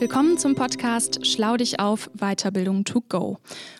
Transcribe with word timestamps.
Willkommen 0.00 0.38
zum 0.38 0.54
Podcast 0.54 1.26
Schlau 1.26 1.58
dich 1.58 1.78
auf 1.78 2.08
Weiterbildung 2.14 2.86
to 2.86 3.02
go. 3.02 3.36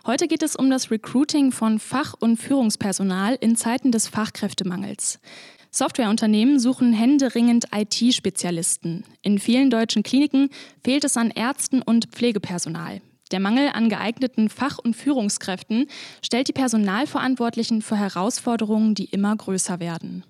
Heute 0.07 0.29
geht 0.29 0.43
es 0.43 0.55
um 0.55 0.69
das 0.69 0.91
Recruiting 0.91 1.51
von 1.51 1.79
Fach- 1.79 2.13
und 2.13 2.37
Führungspersonal 2.37 3.39
in 3.41 3.57
Zeiten 3.57 3.91
des 3.91 4.07
Fachkräftemangels. 4.07 5.19
Softwareunternehmen 5.71 6.59
suchen 6.59 6.93
händeringend 6.93 7.69
IT-Spezialisten. 7.75 9.05
In 9.23 9.39
vielen 9.39 9.71
deutschen 9.71 10.03
Kliniken 10.03 10.51
fehlt 10.85 11.05
es 11.05 11.17
an 11.17 11.31
Ärzten 11.31 11.81
und 11.81 12.09
Pflegepersonal. 12.11 13.01
Der 13.33 13.41
Mangel 13.41 13.71
an 13.73 13.89
geeigneten 13.89 14.51
Fach- 14.51 14.79
und 14.79 14.95
Führungskräften 14.95 15.87
stellt 16.21 16.49
die 16.49 16.53
Personalverantwortlichen 16.53 17.81
vor 17.81 17.97
Herausforderungen, 17.97 18.95
die 18.95 19.07
immer 19.07 19.35
größer 19.35 19.81
werden. 19.81 20.25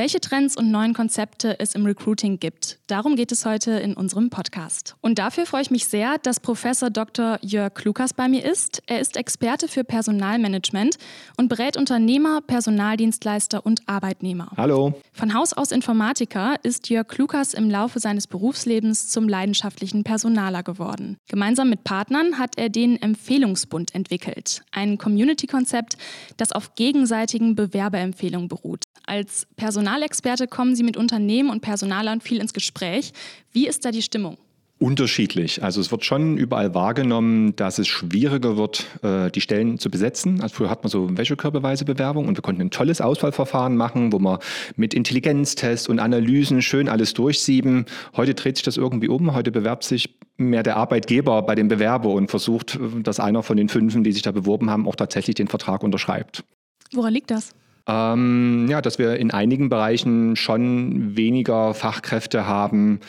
Welche 0.00 0.20
Trends 0.20 0.56
und 0.56 0.70
neuen 0.70 0.94
Konzepte 0.94 1.58
es 1.58 1.74
im 1.74 1.84
Recruiting 1.84 2.38
gibt, 2.38 2.78
darum 2.86 3.16
geht 3.16 3.32
es 3.32 3.44
heute 3.44 3.72
in 3.72 3.94
unserem 3.94 4.30
Podcast. 4.30 4.94
Und 5.00 5.18
dafür 5.18 5.44
freue 5.44 5.62
ich 5.62 5.72
mich 5.72 5.86
sehr, 5.86 6.18
dass 6.18 6.38
Professor 6.38 6.88
Dr. 6.88 7.40
Jörg 7.42 7.72
Lukas 7.82 8.14
bei 8.14 8.28
mir 8.28 8.44
ist. 8.44 8.80
Er 8.86 9.00
ist 9.00 9.16
Experte 9.16 9.66
für 9.66 9.82
Personalmanagement 9.82 10.98
und 11.36 11.48
berät 11.48 11.76
Unternehmer, 11.76 12.42
Personaldienstleister 12.42 13.66
und 13.66 13.88
Arbeitnehmer. 13.88 14.52
Hallo. 14.56 14.94
Von 15.12 15.34
Haus 15.34 15.52
aus 15.52 15.72
Informatiker 15.72 16.54
ist 16.62 16.88
Jörg 16.90 17.18
Lukas 17.18 17.52
im 17.52 17.68
Laufe 17.68 17.98
seines 17.98 18.28
Berufslebens 18.28 19.08
zum 19.08 19.28
leidenschaftlichen 19.28 20.04
Personaler 20.04 20.62
geworden. 20.62 21.16
Gemeinsam 21.26 21.70
mit 21.70 21.82
Partnern 21.82 22.38
hat 22.38 22.56
er 22.56 22.68
den 22.68 23.02
Empfehlungsbund 23.02 23.96
entwickelt, 23.96 24.62
ein 24.70 24.96
Community-Konzept, 24.96 25.96
das 26.36 26.52
auf 26.52 26.76
gegenseitigen 26.76 27.56
Bewerberempfehlungen 27.56 28.46
beruht. 28.46 28.84
Als 29.08 29.46
Personalexperte 29.88 30.48
kommen 30.48 30.76
Sie 30.76 30.82
mit 30.82 30.98
Unternehmen 30.98 31.48
und 31.48 31.62
Personalern 31.62 32.20
viel 32.20 32.42
ins 32.42 32.52
Gespräch. 32.52 33.12
Wie 33.52 33.66
ist 33.66 33.86
da 33.86 33.90
die 33.90 34.02
Stimmung? 34.02 34.36
Unterschiedlich. 34.78 35.62
Also 35.64 35.80
es 35.80 35.90
wird 35.90 36.04
schon 36.04 36.36
überall 36.36 36.74
wahrgenommen, 36.74 37.56
dass 37.56 37.78
es 37.78 37.88
schwieriger 37.88 38.58
wird, 38.58 38.84
äh, 39.02 39.30
die 39.30 39.40
Stellen 39.40 39.78
zu 39.78 39.90
besetzen. 39.90 40.42
Also 40.42 40.56
früher 40.56 40.68
hat 40.68 40.84
man 40.84 40.90
so 40.90 41.16
wäschekörperweise 41.16 41.86
Bewerbung 41.86 42.28
und 42.28 42.36
wir 42.36 42.42
konnten 42.42 42.60
ein 42.60 42.70
tolles 42.70 43.00
Auswahlverfahren 43.00 43.78
machen, 43.78 44.12
wo 44.12 44.18
wir 44.18 44.40
mit 44.76 44.92
Intelligenztests 44.92 45.88
und 45.88 46.00
Analysen 46.00 46.60
schön 46.60 46.90
alles 46.90 47.14
durchsieben. 47.14 47.86
Heute 48.14 48.34
dreht 48.34 48.58
sich 48.58 48.64
das 48.64 48.76
irgendwie 48.76 49.08
um. 49.08 49.32
Heute 49.34 49.50
bewerbt 49.50 49.84
sich 49.84 50.18
mehr 50.36 50.62
der 50.62 50.76
Arbeitgeber 50.76 51.40
bei 51.40 51.54
dem 51.54 51.68
Bewerber 51.68 52.10
und 52.10 52.28
versucht, 52.28 52.78
dass 53.02 53.20
einer 53.20 53.42
von 53.42 53.56
den 53.56 53.70
fünf, 53.70 53.96
die 54.02 54.12
sich 54.12 54.22
da 54.22 54.32
beworben 54.32 54.68
haben, 54.68 54.86
auch 54.86 54.96
tatsächlich 54.96 55.36
den 55.36 55.48
Vertrag 55.48 55.82
unterschreibt. 55.82 56.44
Woran 56.92 57.14
liegt 57.14 57.30
das? 57.30 57.54
Ähm, 57.88 58.66
ja, 58.68 58.82
dass 58.82 58.98
wir 58.98 59.16
in 59.16 59.30
einigen 59.30 59.70
Bereichen 59.70 60.36
schon 60.36 61.16
weniger 61.16 61.72
Fachkräfte 61.72 62.46
haben, 62.46 63.00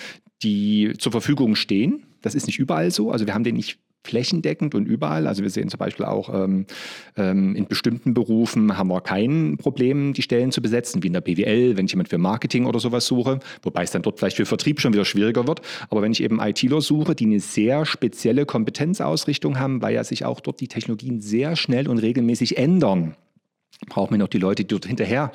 die 0.42 0.94
zur 0.98 1.12
Verfügung 1.12 1.56
stehen. 1.56 2.06
Das 2.22 2.34
ist 2.34 2.48
nicht 2.48 2.60
überall 2.60 2.90
so. 2.90 3.12
Also 3.12 3.28
wir 3.28 3.34
haben 3.34 3.44
den 3.44 3.56
nicht 3.56 3.80
flächendeckend 4.06 4.76
und 4.76 4.86
überall. 4.86 5.28
Also 5.28 5.44
wir 5.44 5.50
sehen 5.50 5.68
zum 5.68 5.78
Beispiel 5.78 6.06
auch 6.06 6.34
ähm, 6.34 6.66
ähm, 7.18 7.56
in 7.56 7.68
bestimmten 7.68 8.14
Berufen 8.14 8.78
haben 8.78 8.88
wir 8.88 9.02
kein 9.02 9.58
Problem, 9.58 10.14
die 10.14 10.22
Stellen 10.22 10.52
zu 10.52 10.62
besetzen, 10.62 11.04
wie 11.04 11.08
in 11.08 11.14
der 11.14 11.22
BWL, 11.22 11.76
wenn 11.76 11.86
ich 11.86 11.92
jemand 11.92 12.08
für 12.08 12.18
Marketing 12.18 12.66
oder 12.66 12.80
sowas 12.80 13.06
suche, 13.06 13.40
wobei 13.62 13.84
es 13.84 13.92
dann 13.92 14.02
dort 14.02 14.18
vielleicht 14.18 14.38
für 14.38 14.46
Vertrieb 14.46 14.80
schon 14.80 14.94
wieder 14.94 15.04
schwieriger 15.04 15.48
wird. 15.48 15.62
Aber 15.90 16.02
wenn 16.02 16.14
ich 16.14 16.24
eben 16.24 16.40
ITler 16.40 16.80
suche, 16.80 17.14
die 17.14 17.26
eine 17.26 17.42
sehr 17.42 17.86
spezielle 17.86 18.46
Kompetenzausrichtung 18.46 19.60
haben, 19.60 19.82
weil 19.82 19.96
ja 19.96 20.04
sich 20.06 20.24
auch 20.24 20.40
dort 20.40 20.62
die 20.62 20.70
Technologien 20.70 21.20
sehr 21.20 21.58
schnell 21.58 21.90
und 21.90 21.98
regelmäßig 21.98 22.58
ändern 22.58 23.16
brauchen 23.88 24.12
wir 24.12 24.18
noch 24.18 24.28
die 24.28 24.40
Leute, 24.40 24.64
die 24.64 24.68
dort 24.68 24.86
hinterher 24.86 25.32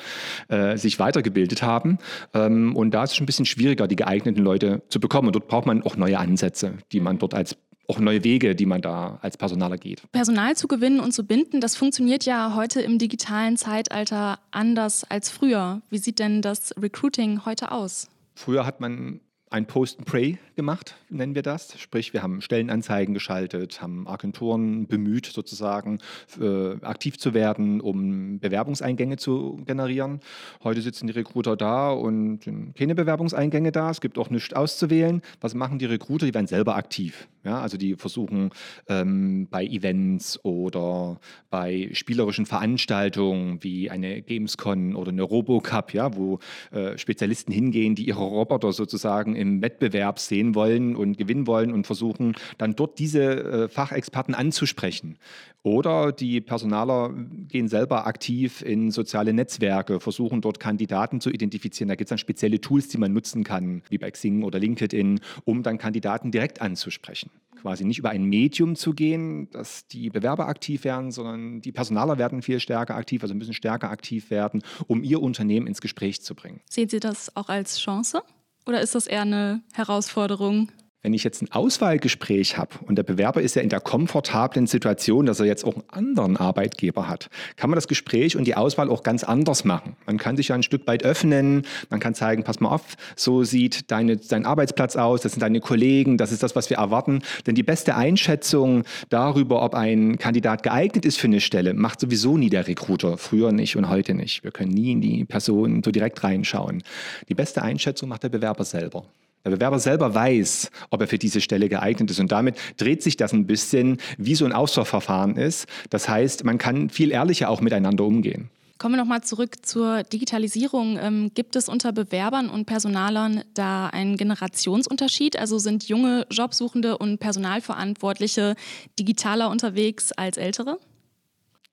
äh, 0.48 0.76
sich 0.76 0.98
weitergebildet 0.98 1.62
haben. 1.62 1.98
Ähm, 2.34 2.76
und 2.76 2.92
da 2.92 3.04
ist 3.04 3.10
es 3.10 3.16
schon 3.16 3.24
ein 3.24 3.26
bisschen 3.26 3.46
schwieriger, 3.46 3.88
die 3.88 3.96
geeigneten 3.96 4.42
Leute 4.42 4.82
zu 4.88 5.00
bekommen. 5.00 5.28
Und 5.28 5.36
dort 5.36 5.48
braucht 5.48 5.66
man 5.66 5.82
auch 5.82 5.96
neue 5.96 6.18
Ansätze, 6.18 6.74
die 6.92 7.00
man 7.00 7.18
dort 7.18 7.34
als 7.34 7.56
auch 7.88 7.98
neue 7.98 8.24
Wege, 8.24 8.54
die 8.54 8.66
man 8.66 8.80
da 8.80 9.18
als 9.20 9.36
Personaler 9.36 9.76
geht. 9.76 10.10
Personal 10.12 10.56
zu 10.56 10.68
gewinnen 10.68 11.00
und 11.00 11.12
zu 11.12 11.26
binden, 11.26 11.60
das 11.60 11.76
funktioniert 11.76 12.24
ja 12.24 12.54
heute 12.54 12.80
im 12.80 12.98
digitalen 12.98 13.56
Zeitalter 13.56 14.38
anders 14.50 15.04
als 15.04 15.30
früher. 15.30 15.82
Wie 15.90 15.98
sieht 15.98 16.18
denn 16.18 16.40
das 16.40 16.74
Recruiting 16.80 17.44
heute 17.44 17.72
aus? 17.72 18.08
Früher 18.34 18.66
hat 18.66 18.80
man 18.80 19.20
ein 19.54 19.66
Post 19.66 19.98
and 20.00 20.08
Pray 20.08 20.38
gemacht, 20.56 20.96
nennen 21.10 21.36
wir 21.36 21.42
das. 21.42 21.78
Sprich, 21.78 22.12
wir 22.12 22.24
haben 22.24 22.40
Stellenanzeigen 22.40 23.14
geschaltet, 23.14 23.80
haben 23.80 24.08
Agenturen 24.08 24.88
bemüht, 24.88 25.26
sozusagen 25.26 26.00
äh, 26.40 26.72
aktiv 26.84 27.18
zu 27.18 27.34
werden, 27.34 27.80
um 27.80 28.40
Bewerbungseingänge 28.40 29.16
zu 29.16 29.62
generieren. 29.64 30.18
Heute 30.64 30.82
sitzen 30.82 31.06
die 31.06 31.12
Recruiter 31.12 31.56
da 31.56 31.92
und 31.92 32.40
keine 32.76 32.96
Bewerbungseingänge 32.96 33.70
da. 33.70 33.90
Es 33.90 34.00
gibt 34.00 34.18
auch 34.18 34.28
nichts 34.28 34.52
auszuwählen. 34.54 35.22
Was 35.40 35.54
machen 35.54 35.78
die 35.78 35.86
Recruiter? 35.86 36.26
Die 36.26 36.34
werden 36.34 36.48
selber 36.48 36.74
aktiv. 36.74 37.28
Ja, 37.44 37.60
also 37.60 37.76
die 37.76 37.94
versuchen 37.96 38.50
ähm, 38.88 39.48
bei 39.50 39.66
Events 39.66 40.42
oder 40.44 41.20
bei 41.50 41.90
spielerischen 41.92 42.46
Veranstaltungen 42.46 43.62
wie 43.62 43.90
eine 43.90 44.22
Gamescon 44.22 44.96
oder 44.96 45.10
eine 45.10 45.22
Robocup, 45.22 45.92
ja, 45.92 46.16
wo 46.16 46.38
äh, 46.72 46.96
Spezialisten 46.96 47.52
hingehen, 47.52 47.94
die 47.94 48.06
ihre 48.06 48.22
Roboter 48.24 48.72
sozusagen 48.72 49.36
im 49.36 49.60
Wettbewerb 49.60 50.20
sehen 50.20 50.54
wollen 50.54 50.96
und 50.96 51.18
gewinnen 51.18 51.46
wollen 51.46 51.70
und 51.70 51.86
versuchen 51.86 52.34
dann 52.56 52.76
dort 52.76 52.98
diese 52.98 53.22
äh, 53.22 53.68
Fachexperten 53.68 54.34
anzusprechen. 54.34 55.18
Oder 55.62 56.12
die 56.12 56.40
Personaler 56.40 57.12
gehen 57.48 57.68
selber 57.68 58.06
aktiv 58.06 58.62
in 58.62 58.90
soziale 58.90 59.34
Netzwerke, 59.34 60.00
versuchen 60.00 60.40
dort 60.40 60.60
Kandidaten 60.60 61.20
zu 61.20 61.30
identifizieren. 61.30 61.88
Da 61.88 61.94
gibt 61.94 62.06
es 62.06 62.10
dann 62.10 62.18
spezielle 62.18 62.60
Tools, 62.60 62.88
die 62.88 62.98
man 62.98 63.12
nutzen 63.12 63.44
kann, 63.44 63.82
wie 63.90 63.98
bei 63.98 64.10
Xing 64.10 64.44
oder 64.44 64.58
LinkedIn, 64.58 65.20
um 65.44 65.62
dann 65.62 65.76
Kandidaten 65.76 66.30
direkt 66.30 66.62
anzusprechen 66.62 67.30
quasi 67.60 67.84
nicht 67.84 67.98
über 67.98 68.10
ein 68.10 68.24
Medium 68.24 68.76
zu 68.76 68.92
gehen, 68.92 69.48
dass 69.50 69.86
die 69.88 70.10
Bewerber 70.10 70.48
aktiv 70.48 70.84
werden, 70.84 71.10
sondern 71.10 71.62
die 71.62 71.72
Personaler 71.72 72.18
werden 72.18 72.42
viel 72.42 72.60
stärker 72.60 72.94
aktiv, 72.94 73.22
also 73.22 73.34
müssen 73.34 73.54
stärker 73.54 73.90
aktiv 73.90 74.30
werden, 74.30 74.62
um 74.86 75.02
ihr 75.02 75.22
Unternehmen 75.22 75.66
ins 75.66 75.80
Gespräch 75.80 76.22
zu 76.22 76.34
bringen. 76.34 76.60
Sehen 76.68 76.88
Sie 76.88 77.00
das 77.00 77.34
auch 77.36 77.48
als 77.48 77.78
Chance? 77.78 78.22
Oder 78.66 78.80
ist 78.82 78.94
das 78.94 79.06
eher 79.06 79.22
eine 79.22 79.62
Herausforderung? 79.72 80.70
Wenn 81.04 81.12
ich 81.12 81.22
jetzt 81.22 81.42
ein 81.42 81.52
Auswahlgespräch 81.52 82.56
habe 82.56 82.70
und 82.86 82.96
der 82.96 83.02
Bewerber 83.02 83.42
ist 83.42 83.56
ja 83.56 83.60
in 83.60 83.68
der 83.68 83.80
komfortablen 83.80 84.66
Situation, 84.66 85.26
dass 85.26 85.38
er 85.38 85.44
jetzt 85.44 85.62
auch 85.66 85.74
einen 85.74 85.84
anderen 85.90 86.38
Arbeitgeber 86.38 87.08
hat, 87.08 87.28
kann 87.56 87.68
man 87.68 87.74
das 87.74 87.88
Gespräch 87.88 88.38
und 88.38 88.46
die 88.46 88.54
Auswahl 88.54 88.88
auch 88.88 89.02
ganz 89.02 89.22
anders 89.22 89.64
machen. 89.64 89.96
Man 90.06 90.16
kann 90.16 90.38
sich 90.38 90.48
ja 90.48 90.54
ein 90.54 90.62
Stück 90.62 90.86
weit 90.86 91.04
öffnen, 91.04 91.66
man 91.90 92.00
kann 92.00 92.14
zeigen, 92.14 92.42
pass 92.42 92.58
mal 92.60 92.70
auf, 92.70 92.96
so 93.16 93.44
sieht 93.44 93.90
deine, 93.90 94.16
dein 94.16 94.46
Arbeitsplatz 94.46 94.96
aus, 94.96 95.20
das 95.20 95.32
sind 95.32 95.42
deine 95.42 95.60
Kollegen, 95.60 96.16
das 96.16 96.32
ist 96.32 96.42
das, 96.42 96.56
was 96.56 96.70
wir 96.70 96.78
erwarten. 96.78 97.20
Denn 97.46 97.54
die 97.54 97.62
beste 97.62 97.96
Einschätzung 97.96 98.84
darüber, 99.10 99.62
ob 99.62 99.74
ein 99.74 100.16
Kandidat 100.16 100.62
geeignet 100.62 101.04
ist 101.04 101.18
für 101.18 101.26
eine 101.26 101.42
Stelle, 101.42 101.74
macht 101.74 102.00
sowieso 102.00 102.38
nie 102.38 102.48
der 102.48 102.66
Recruiter, 102.66 103.18
früher 103.18 103.52
nicht 103.52 103.76
und 103.76 103.90
heute 103.90 104.14
nicht. 104.14 104.42
Wir 104.42 104.52
können 104.52 104.72
nie 104.72 104.92
in 104.92 105.02
die 105.02 105.26
Person 105.26 105.82
so 105.84 105.90
direkt 105.90 106.24
reinschauen. 106.24 106.82
Die 107.28 107.34
beste 107.34 107.60
Einschätzung 107.60 108.08
macht 108.08 108.22
der 108.22 108.30
Bewerber 108.30 108.64
selber. 108.64 109.04
Der 109.44 109.50
Bewerber 109.50 109.78
selber 109.78 110.14
weiß, 110.14 110.70
ob 110.88 111.02
er 111.02 111.06
für 111.06 111.18
diese 111.18 111.42
Stelle 111.42 111.68
geeignet 111.68 112.10
ist. 112.10 112.18
Und 112.18 112.32
damit 112.32 112.56
dreht 112.78 113.02
sich 113.02 113.18
das 113.18 113.32
ein 113.32 113.46
bisschen, 113.46 113.98
wie 114.16 114.34
so 114.34 114.46
ein 114.46 114.52
Auswahlverfahren 114.52 115.36
ist. 115.36 115.66
Das 115.90 116.08
heißt, 116.08 116.44
man 116.44 116.56
kann 116.56 116.88
viel 116.88 117.10
ehrlicher 117.10 117.50
auch 117.50 117.60
miteinander 117.60 118.04
umgehen. 118.04 118.48
Kommen 118.78 118.94
wir 118.94 119.02
nochmal 119.02 119.22
zurück 119.22 119.64
zur 119.64 120.02
Digitalisierung. 120.02 120.98
Ähm, 121.00 121.30
gibt 121.34 121.56
es 121.56 121.68
unter 121.68 121.92
Bewerbern 121.92 122.48
und 122.48 122.64
Personalern 122.64 123.44
da 123.52 123.86
einen 123.86 124.16
Generationsunterschied? 124.16 125.38
Also 125.38 125.58
sind 125.58 125.88
junge 125.88 126.26
Jobsuchende 126.30 126.98
und 126.98 127.18
Personalverantwortliche 127.18 128.56
digitaler 128.98 129.50
unterwegs 129.50 130.10
als 130.12 130.38
ältere? 130.38 130.78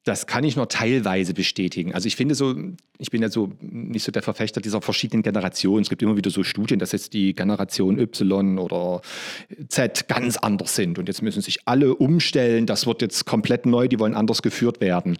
Das 0.03 0.25
kann 0.25 0.43
ich 0.43 0.55
nur 0.55 0.67
teilweise 0.67 1.33
bestätigen. 1.33 1.93
Also 1.93 2.07
ich 2.07 2.15
finde 2.15 2.33
so, 2.33 2.55
ich 2.97 3.11
bin 3.11 3.21
ja 3.21 3.29
so 3.29 3.51
nicht 3.61 4.03
so 4.03 4.11
der 4.11 4.21
Verfechter 4.21 4.61
dieser 4.61 4.81
verschiedenen 4.81 5.23
Generationen. 5.23 5.81
Es 5.81 5.89
gibt 5.89 6.01
immer 6.01 6.17
wieder 6.17 6.31
so 6.31 6.43
Studien, 6.43 6.79
dass 6.79 6.91
jetzt 6.91 7.13
die 7.13 7.33
Generation 7.33 7.99
Y 7.99 8.57
oder 8.57 9.01
Z 9.69 10.07
ganz 10.07 10.37
anders 10.37 10.75
sind 10.75 10.97
und 10.97 11.07
jetzt 11.07 11.21
müssen 11.21 11.41
sich 11.41 11.59
alle 11.65 11.95
umstellen. 11.95 12.65
Das 12.65 12.87
wird 12.87 13.01
jetzt 13.01 13.25
komplett 13.25 13.65
neu, 13.65 13.87
die 13.87 13.99
wollen 13.99 14.15
anders 14.15 14.41
geführt 14.41 14.81
werden. 14.81 15.17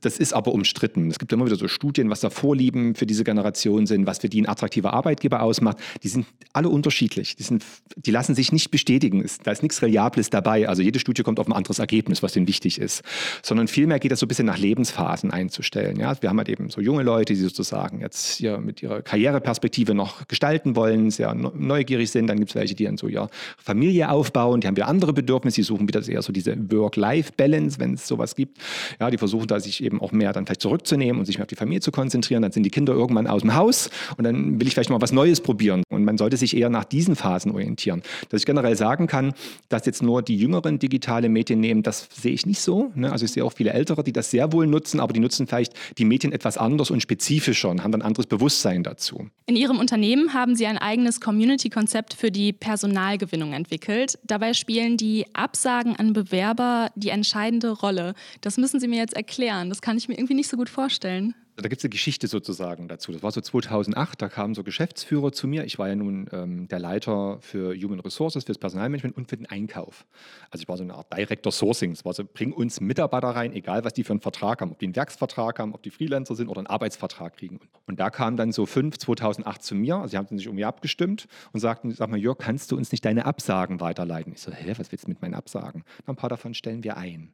Das 0.00 0.18
ist 0.18 0.32
aber 0.32 0.52
umstritten. 0.52 1.10
Es 1.10 1.18
gibt 1.18 1.32
immer 1.32 1.46
wieder 1.46 1.56
so 1.56 1.68
Studien, 1.68 2.10
was 2.10 2.20
da 2.20 2.30
Vorlieben 2.30 2.94
für 2.94 3.06
diese 3.06 3.24
Generation 3.24 3.86
sind, 3.86 4.06
was 4.06 4.18
für 4.18 4.28
die 4.28 4.42
ein 4.42 4.48
attraktiver 4.48 4.92
Arbeitgeber 4.92 5.42
ausmacht. 5.42 5.78
Die 6.02 6.08
sind 6.08 6.26
alle 6.52 6.68
unterschiedlich. 6.68 7.36
Die, 7.36 7.42
sind, 7.42 7.64
die 7.96 8.10
lassen 8.10 8.34
sich 8.34 8.52
nicht 8.52 8.70
bestätigen. 8.70 9.24
Da 9.44 9.50
ist 9.50 9.62
nichts 9.62 9.82
Reliables 9.82 10.30
dabei. 10.30 10.68
Also 10.68 10.82
jede 10.82 10.98
Studie 10.98 11.22
kommt 11.22 11.38
auf 11.38 11.46
ein 11.46 11.52
anderes 11.52 11.78
Ergebnis, 11.78 12.22
was 12.22 12.32
denen 12.32 12.48
wichtig 12.48 12.78
ist. 12.78 13.02
Sondern 13.42 13.68
vielmehr 13.68 13.98
geht 13.98 14.09
geht 14.10 14.14
das 14.14 14.20
so 14.20 14.26
ein 14.26 14.28
bisschen 14.28 14.46
nach 14.46 14.58
Lebensphasen 14.58 15.30
einzustellen. 15.30 15.96
Ja? 16.00 16.20
Wir 16.20 16.30
haben 16.30 16.38
halt 16.38 16.48
eben 16.48 16.68
so 16.68 16.80
junge 16.80 17.04
Leute, 17.04 17.32
die 17.32 17.38
sozusagen 17.38 18.00
jetzt 18.00 18.38
hier 18.38 18.58
mit 18.58 18.82
ihrer 18.82 19.02
Karriereperspektive 19.02 19.94
noch 19.94 20.26
gestalten 20.26 20.74
wollen, 20.74 21.12
sehr 21.12 21.32
neugierig 21.32 22.10
sind. 22.10 22.26
Dann 22.26 22.38
gibt 22.38 22.50
es 22.50 22.56
welche, 22.56 22.74
die 22.74 22.84
dann 22.84 22.96
so 22.96 23.06
ihre 23.06 23.28
Familie 23.56 24.10
aufbauen, 24.10 24.60
die 24.60 24.66
haben 24.66 24.74
wieder 24.74 24.88
andere 24.88 25.12
Bedürfnisse, 25.12 25.56
die 25.56 25.62
suchen 25.62 25.86
wieder 25.86 26.06
eher 26.06 26.22
so 26.22 26.32
diese 26.32 26.56
Work-Life-Balance, 26.72 27.78
wenn 27.78 27.94
es 27.94 28.08
sowas 28.08 28.34
gibt. 28.34 28.58
Ja, 28.98 29.10
die 29.10 29.18
versuchen 29.18 29.46
da 29.46 29.60
sich 29.60 29.80
eben 29.80 30.00
auch 30.00 30.10
mehr 30.10 30.32
dann 30.32 30.44
vielleicht 30.44 30.62
zurückzunehmen 30.62 31.20
und 31.20 31.26
sich 31.26 31.38
mehr 31.38 31.44
auf 31.44 31.48
die 31.48 31.54
Familie 31.54 31.80
zu 31.80 31.92
konzentrieren. 31.92 32.42
Dann 32.42 32.50
sind 32.50 32.64
die 32.64 32.70
Kinder 32.70 32.92
irgendwann 32.92 33.28
aus 33.28 33.42
dem 33.42 33.54
Haus 33.54 33.90
und 34.16 34.24
dann 34.24 34.58
will 34.58 34.66
ich 34.66 34.74
vielleicht 34.74 34.90
mal 34.90 35.00
was 35.00 35.12
Neues 35.12 35.40
probieren. 35.40 35.84
Und 35.88 36.04
man 36.04 36.18
sollte 36.18 36.36
sich 36.36 36.56
eher 36.56 36.68
nach 36.68 36.84
diesen 36.84 37.14
Phasen 37.14 37.52
orientieren. 37.52 38.02
Dass 38.28 38.40
ich 38.40 38.46
generell 38.46 38.74
sagen 38.74 39.06
kann, 39.06 39.34
dass 39.68 39.86
jetzt 39.86 40.02
nur 40.02 40.20
die 40.22 40.36
jüngeren 40.36 40.80
digitale 40.80 41.28
Medien 41.28 41.60
nehmen, 41.60 41.84
das 41.84 42.08
sehe 42.12 42.32
ich 42.32 42.44
nicht 42.44 42.60
so. 42.60 42.90
Ne? 42.96 43.12
Also 43.12 43.24
ich 43.24 43.30
sehe 43.30 43.44
auch 43.44 43.52
viele 43.52 43.72
Ältere, 43.72 43.99
die 44.02 44.12
das 44.12 44.30
sehr 44.30 44.52
wohl 44.52 44.66
nutzen, 44.66 45.00
aber 45.00 45.12
die 45.12 45.20
nutzen 45.20 45.46
vielleicht 45.46 45.72
die 45.98 46.04
Medien 46.04 46.32
etwas 46.32 46.56
anders 46.56 46.90
und 46.90 47.00
spezifischer 47.00 47.68
und 47.68 47.82
haben 47.82 47.92
dann 47.92 48.02
ein 48.02 48.06
anderes 48.06 48.26
Bewusstsein 48.26 48.82
dazu. 48.82 49.28
In 49.46 49.56
Ihrem 49.56 49.78
Unternehmen 49.78 50.32
haben 50.34 50.54
Sie 50.54 50.66
ein 50.66 50.78
eigenes 50.78 51.20
Community-Konzept 51.20 52.14
für 52.14 52.30
die 52.30 52.52
Personalgewinnung 52.52 53.52
entwickelt. 53.52 54.18
Dabei 54.24 54.54
spielen 54.54 54.96
die 54.96 55.26
Absagen 55.32 55.96
an 55.96 56.12
Bewerber 56.12 56.90
die 56.94 57.10
entscheidende 57.10 57.70
Rolle. 57.70 58.14
Das 58.40 58.56
müssen 58.56 58.80
Sie 58.80 58.88
mir 58.88 58.98
jetzt 58.98 59.14
erklären. 59.14 59.68
Das 59.68 59.82
kann 59.82 59.96
ich 59.96 60.08
mir 60.08 60.14
irgendwie 60.14 60.34
nicht 60.34 60.48
so 60.48 60.56
gut 60.56 60.68
vorstellen. 60.68 61.34
Da 61.56 61.68
gibt 61.68 61.80
es 61.80 61.84
eine 61.84 61.90
Geschichte 61.90 62.26
sozusagen 62.26 62.88
dazu. 62.88 63.12
Das 63.12 63.22
war 63.22 63.30
so 63.30 63.40
2008, 63.40 64.22
da 64.22 64.28
kamen 64.28 64.54
so 64.54 64.64
Geschäftsführer 64.64 65.32
zu 65.32 65.46
mir. 65.46 65.64
Ich 65.64 65.78
war 65.78 65.88
ja 65.88 65.94
nun 65.94 66.26
ähm, 66.32 66.68
der 66.68 66.78
Leiter 66.78 67.38
für 67.40 67.74
Human 67.74 68.00
Resources, 68.00 68.44
für 68.44 68.52
das 68.52 68.58
Personalmanagement 68.58 69.16
und 69.16 69.28
für 69.28 69.36
den 69.36 69.46
Einkauf. 69.46 70.06
Also 70.50 70.62
ich 70.62 70.68
war 70.68 70.76
so 70.76 70.82
eine 70.82 70.94
Art 70.94 71.12
Director 71.12 71.52
Sourcing. 71.52 71.90
Das 71.92 72.04
war 72.04 72.14
so, 72.14 72.24
bring 72.24 72.52
uns 72.52 72.80
Mitarbeiter 72.80 73.28
rein, 73.28 73.52
egal 73.52 73.84
was 73.84 73.92
die 73.92 74.04
für 74.04 74.12
einen 74.12 74.20
Vertrag 74.20 74.60
haben, 74.60 74.70
ob 74.72 74.78
die 74.78 74.86
einen 74.86 74.96
Werksvertrag 74.96 75.58
haben, 75.58 75.74
ob 75.74 75.82
die 75.82 75.90
Freelancer 75.90 76.34
sind 76.34 76.48
oder 76.48 76.60
einen 76.60 76.66
Arbeitsvertrag 76.66 77.36
kriegen. 77.36 77.60
Und 77.86 78.00
da 78.00 78.10
kamen 78.10 78.36
dann 78.36 78.52
so 78.52 78.66
fünf 78.66 78.98
2008 78.98 79.62
zu 79.62 79.74
mir, 79.74 79.96
also 79.96 80.08
sie 80.08 80.16
haben 80.16 80.38
sich 80.38 80.48
um 80.48 80.54
mich 80.54 80.66
abgestimmt 80.66 81.26
und 81.52 81.60
sagten, 81.60 81.90
sag 81.92 82.10
mal 82.10 82.18
Jörg, 82.18 82.38
kannst 82.38 82.72
du 82.72 82.76
uns 82.76 82.92
nicht 82.92 83.04
deine 83.04 83.26
Absagen 83.26 83.80
weiterleiten? 83.80 84.32
Ich 84.32 84.40
so, 84.40 84.52
hä, 84.52 84.74
was 84.76 84.92
willst 84.92 85.04
du 85.04 85.08
mit 85.08 85.20
meinen 85.20 85.34
Absagen? 85.34 85.84
ein 86.06 86.16
paar 86.16 86.28
davon 86.30 86.54
stellen 86.54 86.82
wir 86.82 86.96
ein. 86.96 87.32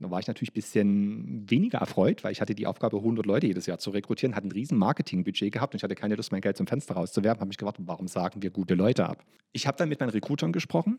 Da 0.00 0.10
war 0.10 0.18
ich 0.18 0.26
natürlich 0.26 0.50
ein 0.50 0.54
bisschen 0.54 1.50
weniger 1.50 1.78
erfreut, 1.78 2.24
weil 2.24 2.32
ich 2.32 2.40
hatte 2.40 2.54
die 2.54 2.66
Aufgabe, 2.66 2.96
100 2.96 3.26
Leute 3.26 3.46
jedes 3.46 3.66
Jahr 3.66 3.78
zu 3.78 3.90
rekrutieren, 3.90 4.34
hatte 4.34 4.48
ein 4.48 4.52
riesen 4.52 4.78
Marketingbudget 4.78 5.52
gehabt 5.52 5.74
und 5.74 5.78
ich 5.78 5.82
hatte 5.82 5.94
keine 5.94 6.14
Lust, 6.14 6.32
mein 6.32 6.40
Geld 6.40 6.56
zum 6.56 6.66
Fenster 6.66 6.94
rauszuwerfen, 6.94 7.40
habe 7.40 7.48
mich 7.48 7.58
gewartet, 7.58 7.86
warum 7.86 8.08
sagen 8.08 8.42
wir 8.42 8.50
gute 8.50 8.74
Leute 8.74 9.06
ab? 9.06 9.24
Ich 9.52 9.66
habe 9.66 9.76
dann 9.76 9.90
mit 9.90 10.00
meinen 10.00 10.10
Recruitern 10.10 10.52
gesprochen, 10.52 10.98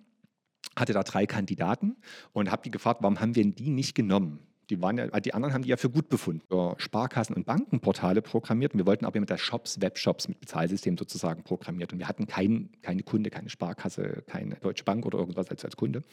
hatte 0.76 0.94
da 0.94 1.02
drei 1.02 1.26
Kandidaten 1.26 1.98
und 2.32 2.52
habe 2.52 2.62
die 2.62 2.72
gefragt, 2.72 3.02
warum 3.02 3.20
haben 3.20 3.36
wir 3.36 3.44
die 3.44 3.72
nicht 3.72 3.96
genommen? 3.96 4.40
Die, 4.72 4.82
waren 4.82 4.98
ja, 4.98 5.08
die 5.20 5.34
anderen 5.34 5.54
haben 5.54 5.64
die 5.64 5.70
ja 5.70 5.76
für 5.76 5.90
gut 5.90 6.08
befunden. 6.08 6.42
Für 6.48 6.76
Sparkassen 6.78 7.36
und 7.36 7.46
Bankenportale 7.46 8.22
programmiert 8.22 8.74
und 8.74 8.80
wir 8.80 8.86
wollten 8.86 9.06
aber 9.06 9.20
mit 9.20 9.30
der 9.30 9.38
Shops, 9.38 9.82
Webshops 9.82 10.30
mit 10.30 10.40
Bezahlsystem 10.40 10.98
sozusagen 10.98 11.44
programmiert. 11.44 11.92
Und 11.92 12.00
wir 12.00 12.08
hatten 12.08 12.26
kein, 12.26 12.70
keine 12.82 13.04
Kunde, 13.04 13.30
keine 13.30 13.50
Sparkasse, 13.50 14.24
keine 14.28 14.56
Deutsche 14.56 14.86
Bank 14.86 15.06
oder 15.06 15.20
irgendwas 15.20 15.50
als, 15.50 15.66
als 15.66 15.76
Kunde. 15.76 16.04